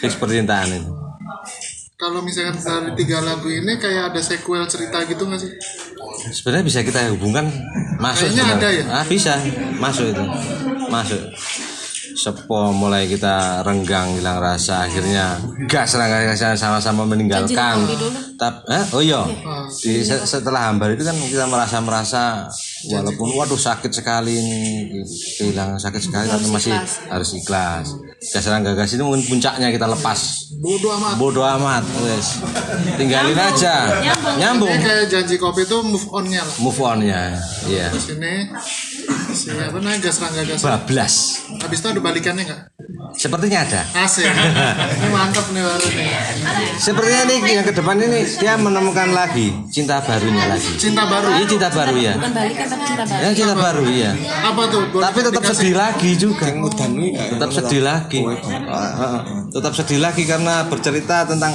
[0.00, 0.90] fix percintaan itu
[2.00, 5.52] Kalau misalkan dari tiga lagu ini kayak ada sequel cerita gitu nggak sih?
[6.32, 7.48] sebenarnya bisa kita hubungkan
[7.96, 8.82] masuk Kayaknya ada sebenarnya.
[8.82, 8.94] ya?
[8.94, 9.32] ah, bisa
[9.76, 10.24] masuk itu
[10.86, 11.20] masuk
[12.12, 17.88] sepo mulai kita renggang hilang rasa akhirnya gas rasa sama-sama meninggalkan
[18.36, 18.84] Tap, eh?
[18.90, 19.24] oh iya
[19.70, 22.22] Di, se- setelah hambar itu kan kita merasa merasa
[22.82, 24.60] walaupun waduh sakit sekali ini
[25.36, 26.72] kehilangan sakit sekali tapi masih
[27.06, 31.14] harus ikhlas gas rangga gas itu mungkin puncaknya kita lepas Bodoh amat.
[31.16, 32.40] bodoh amat wes
[32.94, 34.00] tinggalin aja
[34.36, 36.54] nyambung Ini kayak janji kopi itu move on-nya lah.
[36.56, 37.20] move on-nya
[37.64, 38.34] iya Di sini
[39.30, 40.60] si apa namanya gas rangga gas.
[40.60, 41.14] bablas
[41.60, 42.62] Habis itu ada balikannya nggak?
[43.10, 44.22] sepertinya ada Asik.
[44.22, 46.10] ini mantap nih baru nih.
[46.78, 50.78] Sepertinya ini yang ke depan ini dia menemukan lagi cinta barunya lagi.
[50.78, 51.34] Cinta baru.
[51.34, 52.14] Iya cinta baru ya.
[52.14, 54.10] bukan balikan cinta baru Ya cinta baru iya.
[54.44, 54.82] Apa tuh?
[54.92, 56.46] Tapi tetap sedih lagi juga.
[57.28, 58.20] Tetap sedih lagi.
[58.20, 59.18] Heeh.
[59.50, 61.52] Tetap sedih lagi karena bercerita tentang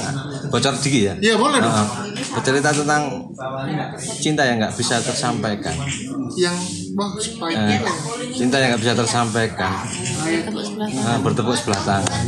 [0.48, 1.14] bocor dikit ya.
[1.18, 1.72] Iya boleh dong.
[1.72, 1.88] Heeh.
[2.32, 3.02] Bercerita tentang
[4.20, 5.72] cinta yang nggak bisa tersampaikan.
[6.34, 6.56] Yang
[6.92, 7.10] wah
[7.48, 7.80] Eh,
[8.32, 9.72] cinta yang nggak bisa tersampaikan.
[10.76, 12.20] Nah, bertepuk sebelah tangan.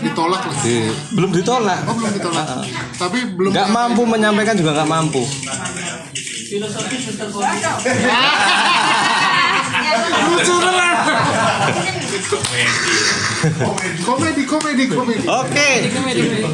[0.00, 0.54] ditolak lah.
[0.62, 1.80] Di- belum ditolak.
[1.84, 2.46] Oh belum ditolak.
[2.94, 3.50] Tapi belum.
[3.50, 5.22] Nggak mampu menyampaikan juga nggak mampu.
[10.24, 10.94] Lucu lah.
[14.00, 15.24] komedi komedi komedi.
[15.26, 15.70] Oke.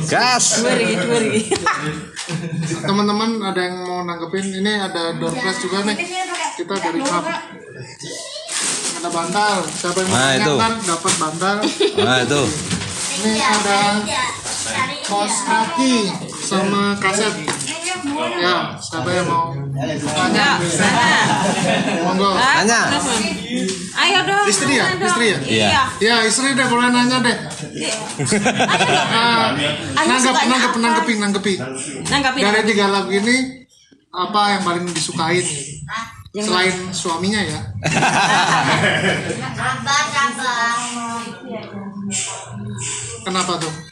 [0.08, 0.64] Gas.
[2.80, 4.50] Teman-teman ada yang mau nanggepin?
[4.56, 5.96] Ini ada door prize juga nih.
[6.56, 7.24] Kita dari klub.
[9.00, 9.56] Ada bantal.
[9.68, 10.54] Siapa yang mau Nah, itu.
[10.86, 11.56] dapat bantal.
[12.00, 12.42] Nah itu.
[13.20, 13.80] Ini ada
[15.04, 15.94] kaos kaki
[16.40, 17.34] sama kaset.
[18.40, 19.52] Ya, siapa yang mau
[20.00, 20.56] tanya?
[22.08, 22.30] Monggo.
[22.32, 22.80] Nanya.
[23.90, 24.84] ayo dong Istri ya?
[24.96, 25.38] Istri ya?
[25.44, 25.82] Iya.
[26.00, 27.36] Ya, istri deh boleh nanya deh.
[29.12, 29.52] Ah,
[30.00, 30.80] nanggap, nanggap, apa?
[30.80, 31.54] nanggepi, nanggepi.
[32.40, 33.66] Dari tiga lagu ini
[34.10, 35.44] apa yang paling disukain?
[36.30, 37.60] Selain suaminya ya.
[43.26, 43.89] Kenapa tuh?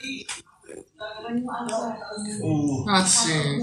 [2.91, 3.63] Asik.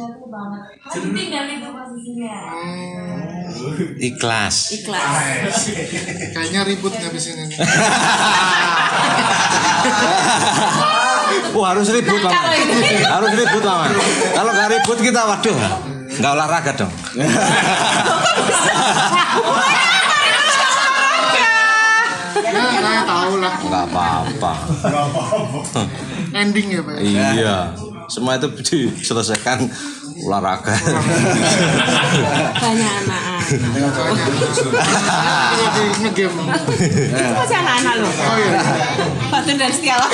[3.99, 4.55] Ikhlas.
[4.79, 5.57] ikhlas
[6.35, 7.59] Kayaknya ribut habis ini.
[11.55, 12.39] Wah harus ribut mama.
[13.03, 13.85] Harus ribut mama.
[14.31, 15.55] Kalau nggak ribut kita waduh
[16.15, 16.93] nggak olahraga dong.
[22.55, 23.53] Ya, saya tahu lah.
[23.59, 24.53] Nggak apa-apa.
[26.41, 26.95] Ending ya, Pak.
[27.03, 27.27] ya?
[27.35, 27.57] Iya.
[28.07, 29.67] Semua itu diselesaikan
[30.15, 30.71] olahraga.
[32.55, 33.43] banyak anak-anak
[36.15, 38.59] itu masih anak-anak loh Oh iya.
[39.27, 40.09] Fatun dan Setiawan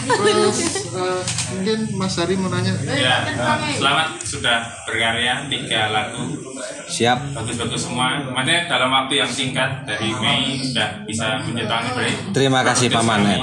[0.00, 0.58] Terus
[0.96, 1.22] eh,
[1.52, 2.72] mungkin Mas Hari mau nanya.
[2.88, 6.40] Ya, eh, selamat sudah berkarya tiga lagu
[6.88, 7.36] Siap.
[7.36, 8.20] bagus-bagus semua.
[8.24, 12.16] Maksudnya dalam waktu yang singkat dari Mei sudah bisa menciptakan break.
[12.32, 13.40] Terima kasih Pak Manet.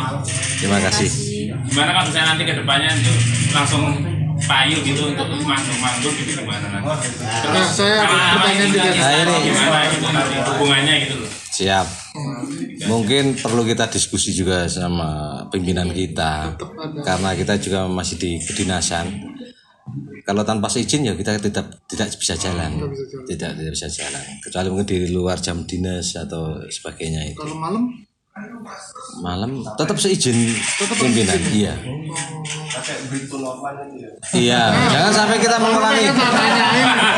[0.57, 1.09] Terima kasih.
[1.67, 3.17] Gimana kalau misalnya nanti ke depannya untuk
[3.53, 3.83] langsung
[4.45, 7.09] payu gitu untuk manggung-manggung gitu gimana nanti?
[7.51, 8.89] Nah, saya ada pertanyaan juga.
[8.93, 9.35] Nah, ini.
[9.49, 11.31] gimana gitu nanti hubungannya gitu loh.
[11.57, 11.87] Siap.
[12.85, 16.53] Mungkin perlu kita diskusi juga sama pimpinan kita
[17.01, 19.09] karena kita juga masih di kedinasan.
[20.21, 22.77] Kalau tanpa seizin ya kita tidak tidak bisa jalan,
[23.25, 24.23] tidak tidak bisa jalan.
[24.43, 27.39] Kecuali mungkin di luar jam dinas atau sebagainya itu.
[27.41, 28.05] Kalau malam
[29.17, 30.35] Malam tetap seizin
[30.93, 31.73] pimpinan, iya.
[34.29, 36.05] Iya, jangan sampai kita mengulangi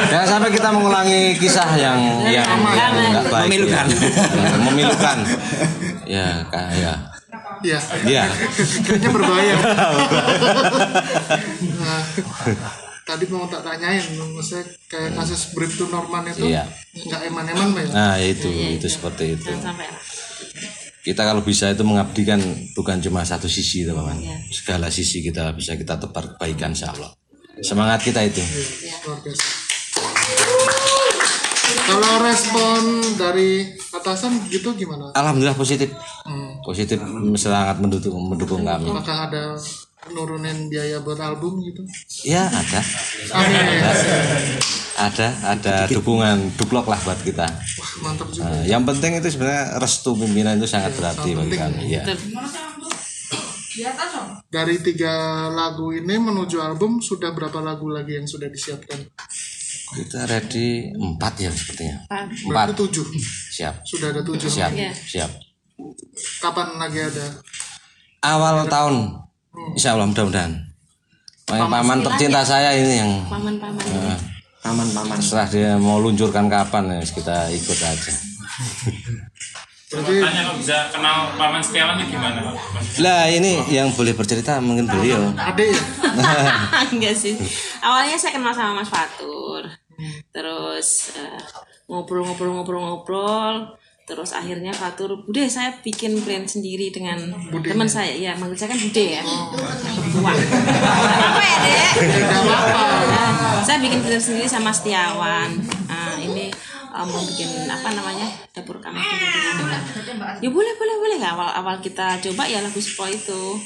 [0.09, 3.47] Jangan sampai kita mengulangi kisah yang yang enggak baik.
[3.51, 3.85] Memilukan.
[3.89, 4.51] Ya.
[4.63, 5.17] Memilukan.
[6.07, 6.97] Ya, kayak
[7.59, 7.79] Iya.
[8.07, 8.23] Iya.
[8.87, 9.55] Kayaknya berbahaya.
[11.75, 12.01] nah,
[13.03, 13.99] tadi mau tak tanyain,
[14.31, 16.63] maksudnya kayak kasus Bribtu Norman itu Iya.
[16.95, 17.83] nggak eman-eman, Pak.
[17.83, 17.91] ya?
[17.91, 19.51] Nah, itu itu seperti itu.
[19.51, 19.91] sampai
[20.99, 22.43] Kita kalau bisa itu mengabdikan
[22.75, 24.19] bukan cuma satu sisi, teman-teman.
[24.51, 27.15] Segala sisi kita bisa kita tebar kebaikan insya Allah.
[27.63, 28.43] Semangat kita itu.
[28.43, 29.47] Biasa.
[31.89, 32.81] Kalau respon
[33.17, 35.09] dari atasan gitu gimana?
[35.17, 35.89] Alhamdulillah positif.
[36.21, 36.61] Hmm.
[36.61, 37.01] Positif
[37.39, 38.93] sangat mendukung mendukung kami.
[38.93, 39.57] Apakah ada
[40.07, 41.83] nurunin biaya buat album gitu
[42.23, 42.81] Ya ada.
[43.35, 43.83] Amin.
[44.95, 47.43] Ada, ada dukungan duplok lah buat kita.
[47.99, 51.83] mantap juga Nah, yang penting itu sebenarnya restu pimpinan itu sangat berarti bagi kami.
[51.91, 52.03] Ya.
[54.49, 55.13] dari tiga
[55.47, 58.99] lagu ini menuju album sudah berapa lagu lagi yang sudah disiapkan
[59.89, 61.97] Kita ready empat ya sepertinya.
[62.45, 62.75] berarti Empat.
[62.75, 63.05] tujuh
[63.55, 63.75] Siap.
[63.87, 64.71] sudah ada tujuh Siap.
[64.75, 64.91] Iya.
[64.91, 65.31] Siap.
[66.43, 67.25] kapan lagi ada
[68.19, 69.28] Awal tahun.
[69.75, 70.53] Insya Allah mudah-mudahan.
[71.49, 74.17] Paman, paman tercinta saya ini yang paman-paman eh,
[74.61, 78.13] paman-paman setelah dia mau luncurkan kapan ya kita ikut aja.
[79.89, 82.53] Berarti Tanya kok bisa kenal Paman Setiawan gimana Pak?
[83.01, 85.33] Lah ini yang boleh bercerita mungkin beliau.
[85.33, 85.81] Ade ya
[86.93, 87.33] enggak sih
[87.81, 89.65] awalnya saya kenal sama Mas Fatur
[90.29, 91.41] terus eh,
[91.89, 93.73] ngobrol-ngobrol-ngobrol-ngobrol
[94.09, 97.29] terus akhirnya Fatur Bude saya bikin brand sendiri dengan
[97.61, 98.09] teman saya.
[98.17, 99.21] Ya manggil saya kan Bude ya.
[100.25, 100.33] Wah.
[101.29, 101.91] apa ya dek.
[103.05, 105.53] Nah, saya bikin brand sendiri sama Setiawan.
[105.85, 106.49] Nah, ini
[106.89, 108.97] eh, mau bikin apa namanya dapur kami
[110.41, 111.17] ya boleh boleh boleh.
[111.21, 113.61] Awal awal kita coba ya lagu Spo itu.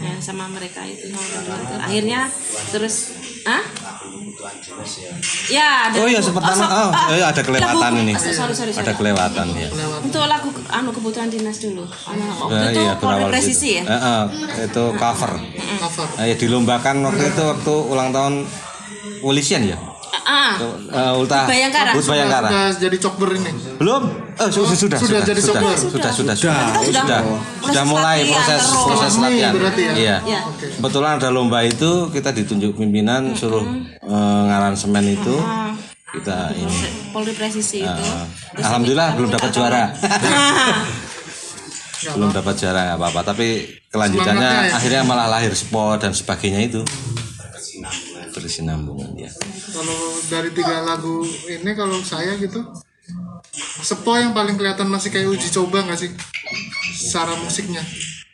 [0.00, 1.12] Ya, sama mereka itu.
[1.76, 2.28] akhirnya
[2.72, 3.12] terus
[3.44, 3.60] ah
[5.48, 8.12] ya ada Oh iya pertama so- oh, ah, iya, ada kelewatan lagu- ini.
[8.12, 9.68] ah, sorry sorry sorry Ada kelewatan ya.
[9.98, 13.82] untuk lagu anu kebutuhan dinas dulu anu, waktu Nah, itu iya, Polri presisi gitu.
[13.82, 14.22] ya Eh, eh,
[14.64, 15.32] itu cover.
[15.76, 18.34] cover ya, dilombakan waktu itu waktu ulang tahun
[19.18, 19.78] polisian ya.
[20.24, 21.92] Ah Uh, Ulta Bayangkara.
[21.92, 22.48] Bud Bayangkara.
[22.48, 24.02] sudah jadi cokber ini Belum?
[24.36, 26.56] Oh, su- sudah, sudah, Sudah jadi sudah, sudah, sudah, sudah, Sudah.
[26.80, 27.20] sudah, sudah,
[27.58, 29.52] Proses mulai proses proses latihan.
[29.52, 29.70] ya?
[29.92, 30.16] Iya.
[30.22, 30.40] Iya.
[30.76, 35.34] Kebetulan ada lomba itu kita ditunjuk pimpinan suruh eh, ngaransemen itu
[36.08, 36.78] kita ini.
[37.10, 39.82] Polri presisi itu eh, Terus Alhamdulillah belum dapat juara.
[42.06, 43.46] belum dapat juara nggak apa-apa tapi
[43.88, 44.78] kelanjutannya ya.
[44.78, 46.80] akhirnya malah lahir sport dan sebagainya itu
[48.46, 49.30] bersinambungan ya
[49.74, 49.98] kalau
[50.30, 52.62] dari tiga lagu ini kalau saya gitu
[53.56, 56.10] Sepo yang paling kelihatan masih kayak uji coba nggak sih
[56.92, 57.82] secara musiknya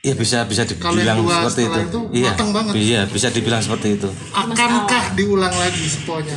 [0.02, 1.78] Iya bisa bisa dibilang dua seperti itu.
[1.86, 2.32] itu Iya.
[2.34, 2.72] banget.
[2.74, 4.10] Iya, bisa dibilang seperti itu.
[4.34, 6.34] akankah diulang lagi seponya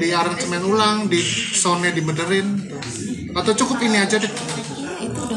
[0.00, 1.20] di aransemen ulang di
[1.52, 2.48] soundnya dibenerin
[3.36, 4.32] atau cukup ini aja deh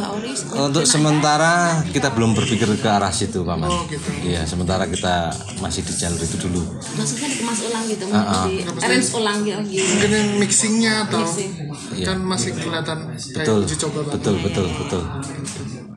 [0.07, 3.65] oris Untuk sementara kita belum berpikir ke arah situ, Paman.
[3.65, 4.05] Oh, gitu.
[4.21, 6.61] Iya, sementara kita masih di jalur itu dulu.
[6.91, 8.43] maksudnya dikemas ulang gitu Ah, ah.
[8.45, 11.51] di arrange ulang gitu mungkin yang mixingnya atau Mixing.
[11.93, 12.05] Iya.
[12.07, 13.57] kan masih kelihatan kayak Betul.
[13.61, 15.01] uji coba banget Betul, betul, betul.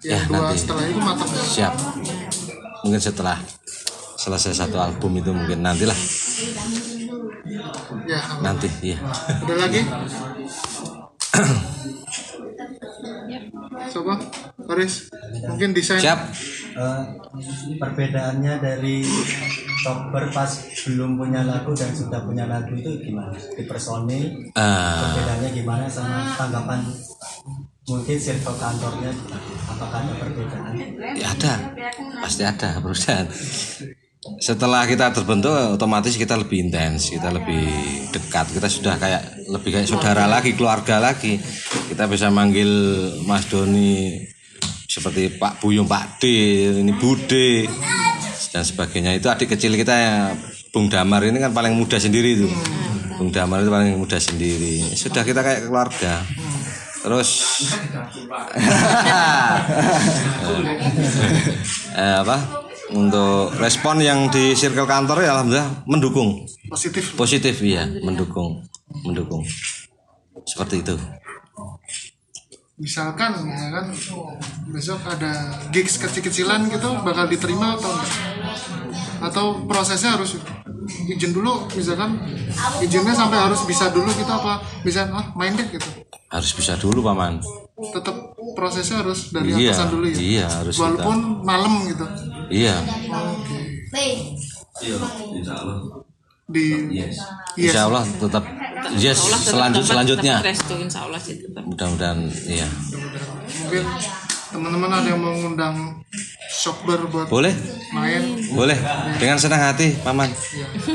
[0.02, 0.58] yang Ya, dua nanti.
[0.60, 1.72] setelah itu matang Siap.
[2.82, 3.36] Mungkin setelah
[4.16, 5.96] selesai satu album itu mungkin nantilah
[8.04, 9.80] ya nanti iya ada lagi
[13.90, 14.14] coba
[14.68, 15.08] Haris
[15.48, 16.00] mungkin desain.
[16.00, 16.20] Siap.
[16.74, 17.02] Eh,
[17.78, 19.04] perbedaannya dari
[19.84, 20.50] cover pas
[20.86, 23.36] belum punya lagu dan sudah punya lagu itu gimana?
[23.36, 25.12] Di personil Ah.
[25.12, 26.80] perbedaannya gimana sama tanggapan?
[27.84, 29.12] Mungkin circle kantornya
[29.68, 30.72] apakah ada perbedaan
[31.14, 31.54] ya ada.
[32.24, 33.28] Pasti ada perusahaan
[34.40, 37.68] setelah kita terbentuk otomatis kita lebih intens kita lebih
[38.08, 38.56] dekat.
[38.56, 41.36] Kita sudah kayak lebih kayak saudara lagi keluarga lagi.
[41.90, 42.68] Kita bisa manggil
[43.28, 44.16] Mas Doni
[44.88, 46.24] seperti Pak Buyung Pak D
[46.80, 47.68] ini Bude
[48.54, 49.12] dan sebagainya.
[49.18, 50.32] Itu adik kecil kita ya
[50.72, 51.20] Bung Damar.
[51.26, 52.48] Ini kan paling muda sendiri itu.
[53.20, 54.96] Bung Damar itu paling muda sendiri.
[54.96, 56.24] Sudah kita kayak keluarga.
[57.04, 57.60] Terus
[62.00, 66.44] eh, apa untuk respon yang di circle kantor ya alhamdulillah mendukung.
[66.68, 67.16] Positif.
[67.16, 68.60] Positif iya mendukung
[69.06, 69.40] mendukung.
[70.44, 70.96] Seperti itu.
[72.74, 73.86] Misalkan ya kan
[74.68, 78.10] besok ada gigs kecil-kecilan gitu bakal diterima atau enggak?
[79.22, 80.36] Atau prosesnya harus
[81.08, 82.18] izin dulu misalkan
[82.82, 85.86] izinnya sampai harus bisa dulu gitu apa bisa ah main deh gitu.
[86.28, 87.38] Harus bisa dulu paman.
[87.78, 90.16] Tetap prosesnya harus dari Iya, atasan dulu ya?
[90.18, 92.06] iya, harus walaupun malam gitu
[92.50, 92.74] iya
[94.74, 94.96] Iya,
[95.32, 95.78] insya Allah.
[96.44, 97.16] di Yes.
[97.56, 97.72] Yes.
[97.72, 98.44] insya Allah tetap
[98.94, 101.62] yes Insya Allah tetap selanjut selanjutnya dapat restu, insya Allah sih tetap.
[101.64, 102.68] mudah-mudahan iya
[103.62, 103.84] mungkin
[104.50, 105.76] teman-teman ada yang mau ngundang
[106.46, 107.54] shopper buat boleh
[107.90, 108.76] main boleh
[109.16, 110.28] dengan senang hati paman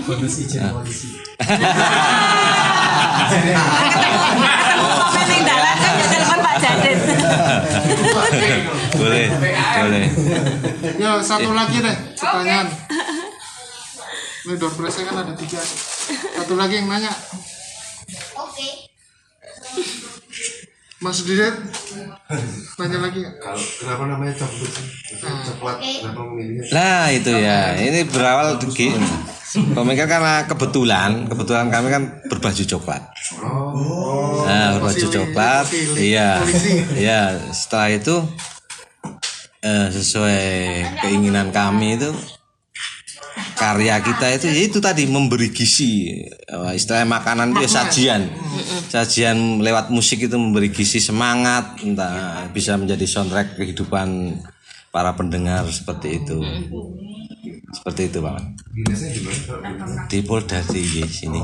[0.06, 1.08] bonus izin polisi
[3.90, 7.00] Komen yang dalam kan ya telepon Pak Jadid.
[8.98, 10.06] Boleh boleh.
[10.98, 12.68] Ya satu lagi deh pertanyaan.
[14.48, 15.62] Ini door prize kan ada tiga.
[16.40, 17.12] Satu lagi yang nanya.
[21.00, 21.56] Mas Didet
[22.76, 23.24] nanya lagi?
[23.40, 24.88] Kalau kenapa namanya coklat sih?
[25.24, 26.64] Coklat kenapa memilihnya?
[26.76, 29.00] Nah itu ya, ini berawal dari
[29.50, 33.02] pemikiran karena kebetulan, kebetulan kami kan berbaju coklat.
[33.42, 34.46] Oh.
[34.46, 35.66] Nah, berbaju coklat,
[35.98, 36.44] iya,
[36.94, 37.48] iya.
[37.50, 38.16] Setelah itu
[39.64, 40.42] eh, sesuai
[41.04, 42.12] keinginan kami itu
[43.56, 46.24] karya kita itu ya itu tadi memberi gizi.
[46.48, 48.22] Istilah makanan itu ya sajian.
[48.88, 54.40] Sajian lewat musik itu memberi gizi semangat entah bisa menjadi soundtrack kehidupan
[54.96, 56.40] para pendengar seperti itu.
[57.76, 58.40] Seperti itu pak.
[58.74, 59.10] Dinasnya
[60.08, 61.42] di Polda di sini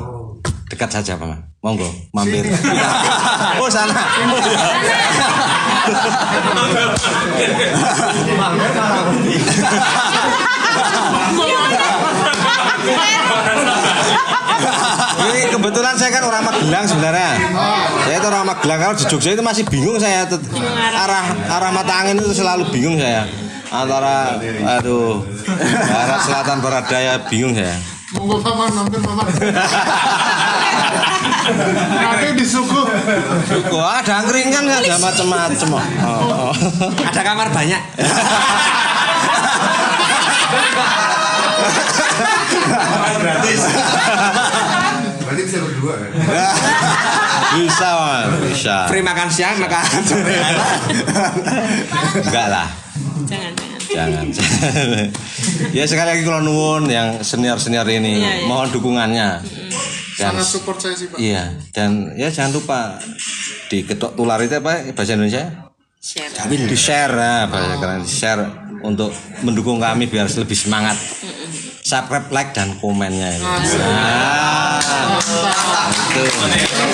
[0.65, 2.45] dekat saja pak monggo mampir
[3.61, 3.93] oh sana.
[15.25, 17.31] Ini kebetulan saya kan orang Magelang sebenarnya.
[18.05, 20.25] Saya itu orang Magelang kalau di Jogja itu masih bingung saya
[20.93, 23.25] arah arah mata angin itu selalu bingung saya.
[23.73, 24.37] Antara
[24.77, 25.25] aduh
[25.89, 27.77] barat selatan barat daya bingung saya.
[28.13, 29.25] Monggo paman mampir paman.
[31.95, 32.85] Nanti disuguh.
[33.69, 35.69] Kok ada angkring kan ada macam-macam.
[36.01, 36.53] Oh, oh.
[37.05, 37.81] Ada kamar banyak.
[43.15, 43.61] Gratis.
[45.25, 46.09] Berarti bisa berdua kan?
[47.55, 48.25] Bisa, Mas.
[48.51, 48.75] bisa.
[48.91, 50.37] Free makan siang, makan sore.
[52.21, 52.67] Enggak lah.
[53.25, 53.79] Jangan, jangan.
[53.95, 54.25] Jangan.
[55.71, 58.47] ya sekali lagi kalau nuwun yang senior-senior ini Iya, iya.
[58.49, 59.29] mohon dukungannya.
[60.15, 61.17] Dan Sangat support saya sih pak.
[61.19, 62.95] Iya, dan ya jangan lupa
[63.67, 65.67] di ketok tular itu apa bahasa Indonesia?
[65.99, 66.31] Share.
[66.47, 68.43] Di share, nah, bahasa keren di share
[68.85, 69.11] untuk
[69.43, 70.95] mendukung kami biar lebih semangat.
[71.85, 73.45] Subscribe, like dan komennya ini.
[73.45, 74.79] Nah,
[76.55, 76.85] itu.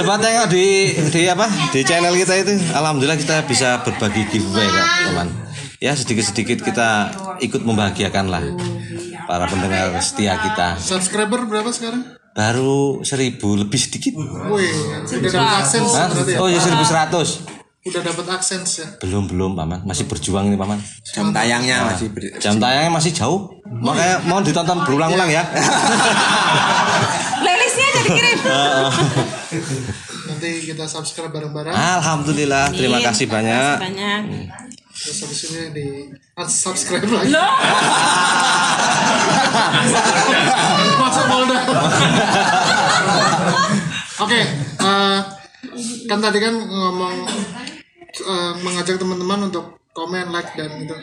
[0.00, 0.66] Coba tengok di
[1.12, 5.28] di apa di channel kita itu, alhamdulillah kita bisa berbagi giveaway kak teman.
[5.76, 8.40] Ya sedikit sedikit kita ikut membahagiakan lah
[9.28, 10.80] para pendengar setia kita.
[10.80, 12.16] Subscriber berapa sekarang?
[12.32, 14.16] Baru seribu lebih sedikit.
[14.16, 14.72] Wih,
[15.04, 16.04] udah dapat aksen ya?
[16.40, 17.44] Oh ya seribu seratus.
[17.84, 18.86] Udah dapat aksen ya.
[19.04, 20.80] Belum belum paman, masih berjuang ini paman.
[21.12, 23.52] Jam tayangnya Nah, masih ber- jam tayangnya masih jauh.
[23.68, 25.44] Makanya mohon ditonton berulang-ulang ya.
[27.44, 28.38] Playlistnya jadi kirim.
[29.50, 31.74] Nanti kita subscribe bareng-bareng.
[31.74, 33.82] Alhamdulillah, terima kasih banyak.
[33.82, 34.20] Banyak.
[35.00, 35.86] Terus habis ini di
[36.36, 37.32] unsubscribe lagi.
[37.32, 37.50] Loh.
[41.00, 41.58] Masuk Polda.
[44.20, 45.18] Oke, eh,
[46.04, 47.16] kan tadi kan ngomong
[48.12, 50.94] eh, mengajak teman-teman untuk komen, like dan itu.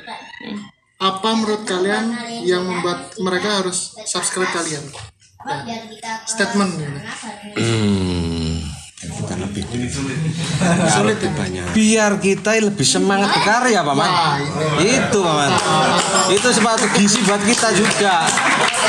[0.98, 2.14] Apa menurut kalian
[2.46, 4.86] yang membuat mereka harus subscribe kalian?
[6.28, 6.72] Statement.
[6.76, 7.00] gitu.
[7.58, 8.60] Hmm.
[8.98, 9.62] bukan lebih
[10.90, 11.22] Sulit.
[11.22, 11.30] Ya?
[11.30, 11.66] banyak.
[11.72, 14.10] biar kita lebih semangat berkarya paman
[14.82, 15.54] itu paman
[16.34, 18.26] itu sepatu gizi buat kita juga.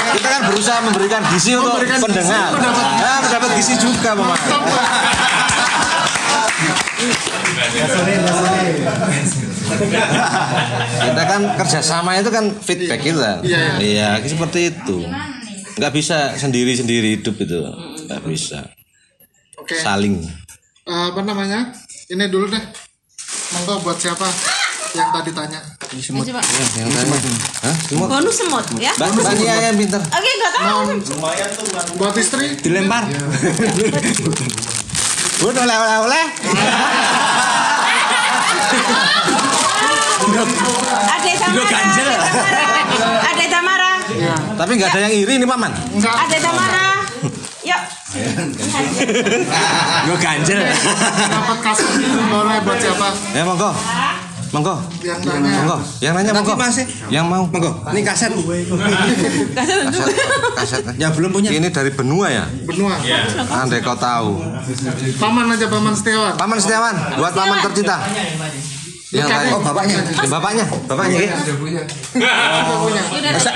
[0.08, 2.48] Kita kan berusaha memberikan gizi untuk Memberikan gizi, pendengar.
[2.56, 3.04] Mendapat gizi.
[3.04, 4.38] nah, mendapat gizi juga paman
[10.98, 13.44] kita kan kerjasama itu kan feedback kita.
[13.44, 15.06] Iya, iya seperti itu
[15.78, 17.62] nggak bisa sendiri sendiri hidup itu
[18.10, 18.66] nggak bisa
[19.58, 19.78] Oke.
[19.78, 20.26] saling
[20.88, 21.68] Eh, apa namanya?
[22.08, 22.64] Ini dulu deh.
[23.52, 24.24] Monggo buat siapa
[24.96, 25.60] yang tadi tanya?
[25.84, 26.40] Coba.
[26.80, 27.12] yang tanya
[27.60, 27.76] Hah?
[27.84, 28.08] Semut?
[28.08, 28.88] Bonus semut ya.
[28.96, 30.00] Mbak Nia yang pinter.
[30.00, 30.96] Oke, enggak tahu.
[32.00, 32.56] Buat istri?
[32.64, 33.04] Dilempar.
[35.44, 36.24] Udah oleh oleh oleh.
[41.04, 41.76] Ada Tamara.
[43.28, 43.44] Ada
[44.18, 44.56] Tamara.
[44.58, 45.72] Tapi nggak ada yang iri nih paman.
[45.94, 46.14] Enggak.
[46.14, 46.86] Ada Tamara.
[47.62, 47.82] Yuk.
[50.06, 50.60] Gue ganjel.
[51.28, 51.86] Dapat kasih
[52.26, 53.08] boleh buat siapa?
[53.32, 53.70] Ya monggo.
[54.48, 54.80] Monggo.
[55.04, 55.50] Yang tanya.
[55.60, 55.76] Monggo.
[56.00, 56.54] Yang nanya Nanti monggo.
[56.56, 56.84] masih.
[57.12, 57.44] Yang mau.
[57.44, 57.72] Monggo.
[57.92, 58.32] Ini kaset.
[59.52, 60.08] Kaset.
[60.56, 60.82] Kaset.
[61.02, 61.50] Yang belum punya.
[61.52, 62.44] Ini dari benua ya.
[62.64, 62.96] Benua.
[63.52, 64.40] Andai kau tahu.
[65.20, 66.32] Paman aja Paman Setiawan.
[66.40, 67.96] Paman Setiawan, buat paman tercinta.
[69.08, 69.50] Yang tanya.
[69.56, 69.96] Oh bapaknya.
[70.28, 71.18] Bapaknya, bapaknya.
[71.24, 71.32] ya.
[71.40, 71.82] Sudah punya.
[72.12, 72.78] Udah
[73.08, 73.30] punya.
[73.32, 73.50] Masa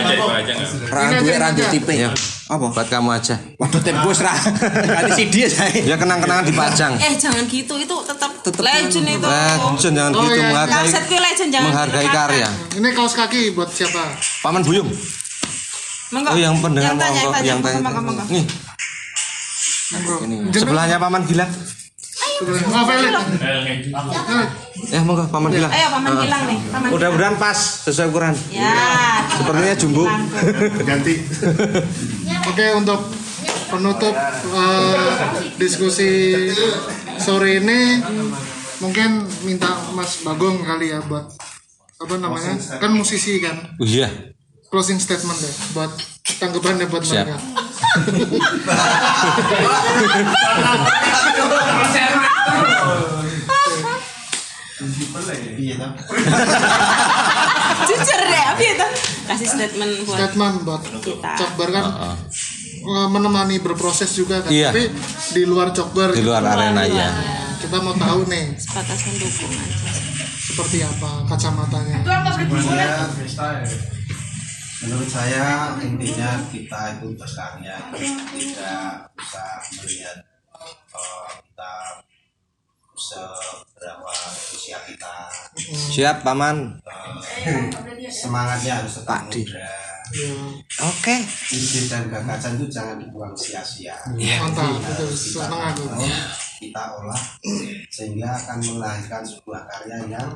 [0.89, 1.93] randu randu tipe.
[1.93, 2.09] Ya.
[2.49, 2.73] Apa?
[2.73, 3.37] Buat kamu aja.
[3.61, 4.33] Waduh tembus ra.
[4.33, 5.77] Ganti CD saya.
[5.85, 6.97] Ya kenang-kenangan dipajang.
[6.97, 7.77] Eh, jangan gitu.
[7.77, 9.29] Itu tetap legend itu.
[9.29, 10.49] Legend jangan Oh, gitu iya.
[10.49, 12.49] menghargai legend jangan menghargai karya.
[12.73, 14.01] Ini kaos kaki buat siapa?
[14.41, 14.89] Paman Buyung.
[16.13, 16.33] Monggo.
[16.33, 17.81] Oh yang pendengar Yang tanya, yang tanya.
[18.29, 18.45] Nih,
[20.53, 21.53] sebelahnya Paman Gilang.
[22.43, 23.15] Oh, Felix.
[24.85, 25.71] Ya monggo paman bilang.
[25.71, 26.21] Ayo paman Ah.
[26.21, 26.59] bilang nih.
[26.69, 28.35] Paman Mudah-mudahan pas sesuai ukuran.
[28.49, 28.75] Ya.
[29.33, 30.05] Sepertinya jumbo.
[30.83, 31.15] Ganti.
[32.45, 33.01] Oke untuk
[33.69, 34.15] penutup
[34.51, 35.15] eh,
[35.57, 36.11] diskusi
[37.17, 38.03] sore ini
[38.79, 39.11] mungkin
[39.43, 41.31] minta Mas Bagong kali ya buat
[41.97, 44.11] apa namanya kan musisi kan Oh iya.
[44.67, 45.89] closing statement deh buat
[46.37, 47.25] tanggapannya buat Siap.
[47.25, 47.39] mereka.
[57.89, 58.87] Jujur deh, apa itu?
[59.27, 61.31] Kasih statement buat Statement buat kita.
[61.39, 61.85] Cokber kan
[62.83, 64.51] eh, menemani berproses juga kan.
[64.51, 64.71] Iya.
[64.75, 64.91] Tapi
[65.39, 67.09] di luar Cokber Di luar arena ya.
[67.63, 69.91] kita mau tahu nih sebatas mendukung aja.
[70.43, 72.03] seperti apa kacamatanya.
[72.03, 73.07] Intinya,
[74.83, 79.45] menurut saya intinya kita itu berkarya tidak bisa
[79.79, 80.19] melihat
[80.59, 81.73] eh, kita
[83.03, 84.11] seberapa
[84.55, 85.15] usia kita.
[85.67, 86.79] Siap paman.
[87.43, 87.67] Eh,
[88.11, 89.67] semangatnya harus tetap muda.
[90.83, 91.17] Oke.
[91.57, 93.97] ide dan gagasan itu jangan dibuang sia-sia.
[94.13, 94.45] Iya.
[94.45, 96.05] Mantap, kita tahu,
[96.61, 97.23] kita olah
[97.89, 100.29] sehingga akan melahirkan sebuah karya yang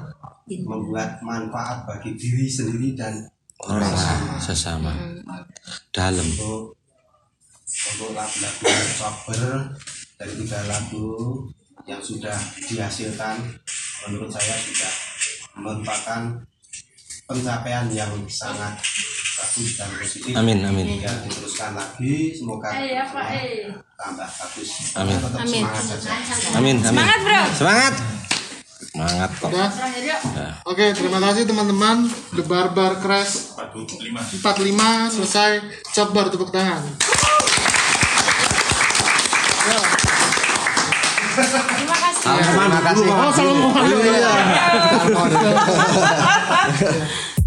[0.65, 3.21] membuat manfaat bagi diri sendiri dan
[3.59, 3.93] Orang
[4.39, 4.93] sesama.
[5.91, 6.23] Dalam.
[6.23, 6.77] untuk
[7.67, 9.75] untuk lagu-lagu cover
[10.17, 11.09] dari tiga lagu
[11.85, 13.37] yang sudah dihasilkan
[14.07, 14.93] menurut saya sudah
[15.57, 16.21] merupakan
[17.27, 18.77] pencapaian yang sangat
[19.37, 21.03] bagus dan positif Amin, amin.
[21.03, 23.69] ya diteruskan lagi semoga Eh, ya, eh.
[23.99, 25.17] tambah bagus Amin.
[25.21, 25.63] tetap Amin.
[25.65, 26.11] semangat saja
[26.57, 26.87] Amin, amin.
[26.87, 27.41] Semangat, Bro.
[27.53, 27.95] Semangat.
[28.97, 29.53] Semangat kok.
[29.53, 29.69] Udah?
[30.65, 32.09] Oke, terima kasih teman-teman.
[32.33, 34.41] The Barbar Crash 45
[35.13, 35.61] selesai.
[35.93, 36.81] Cokber tepuk tangan.
[39.69, 39.81] Ya.
[41.37, 42.25] Terima kasih.
[42.41, 43.05] Terima kasih.
[43.13, 43.69] Oh, salam.
[43.85, 44.33] Iya.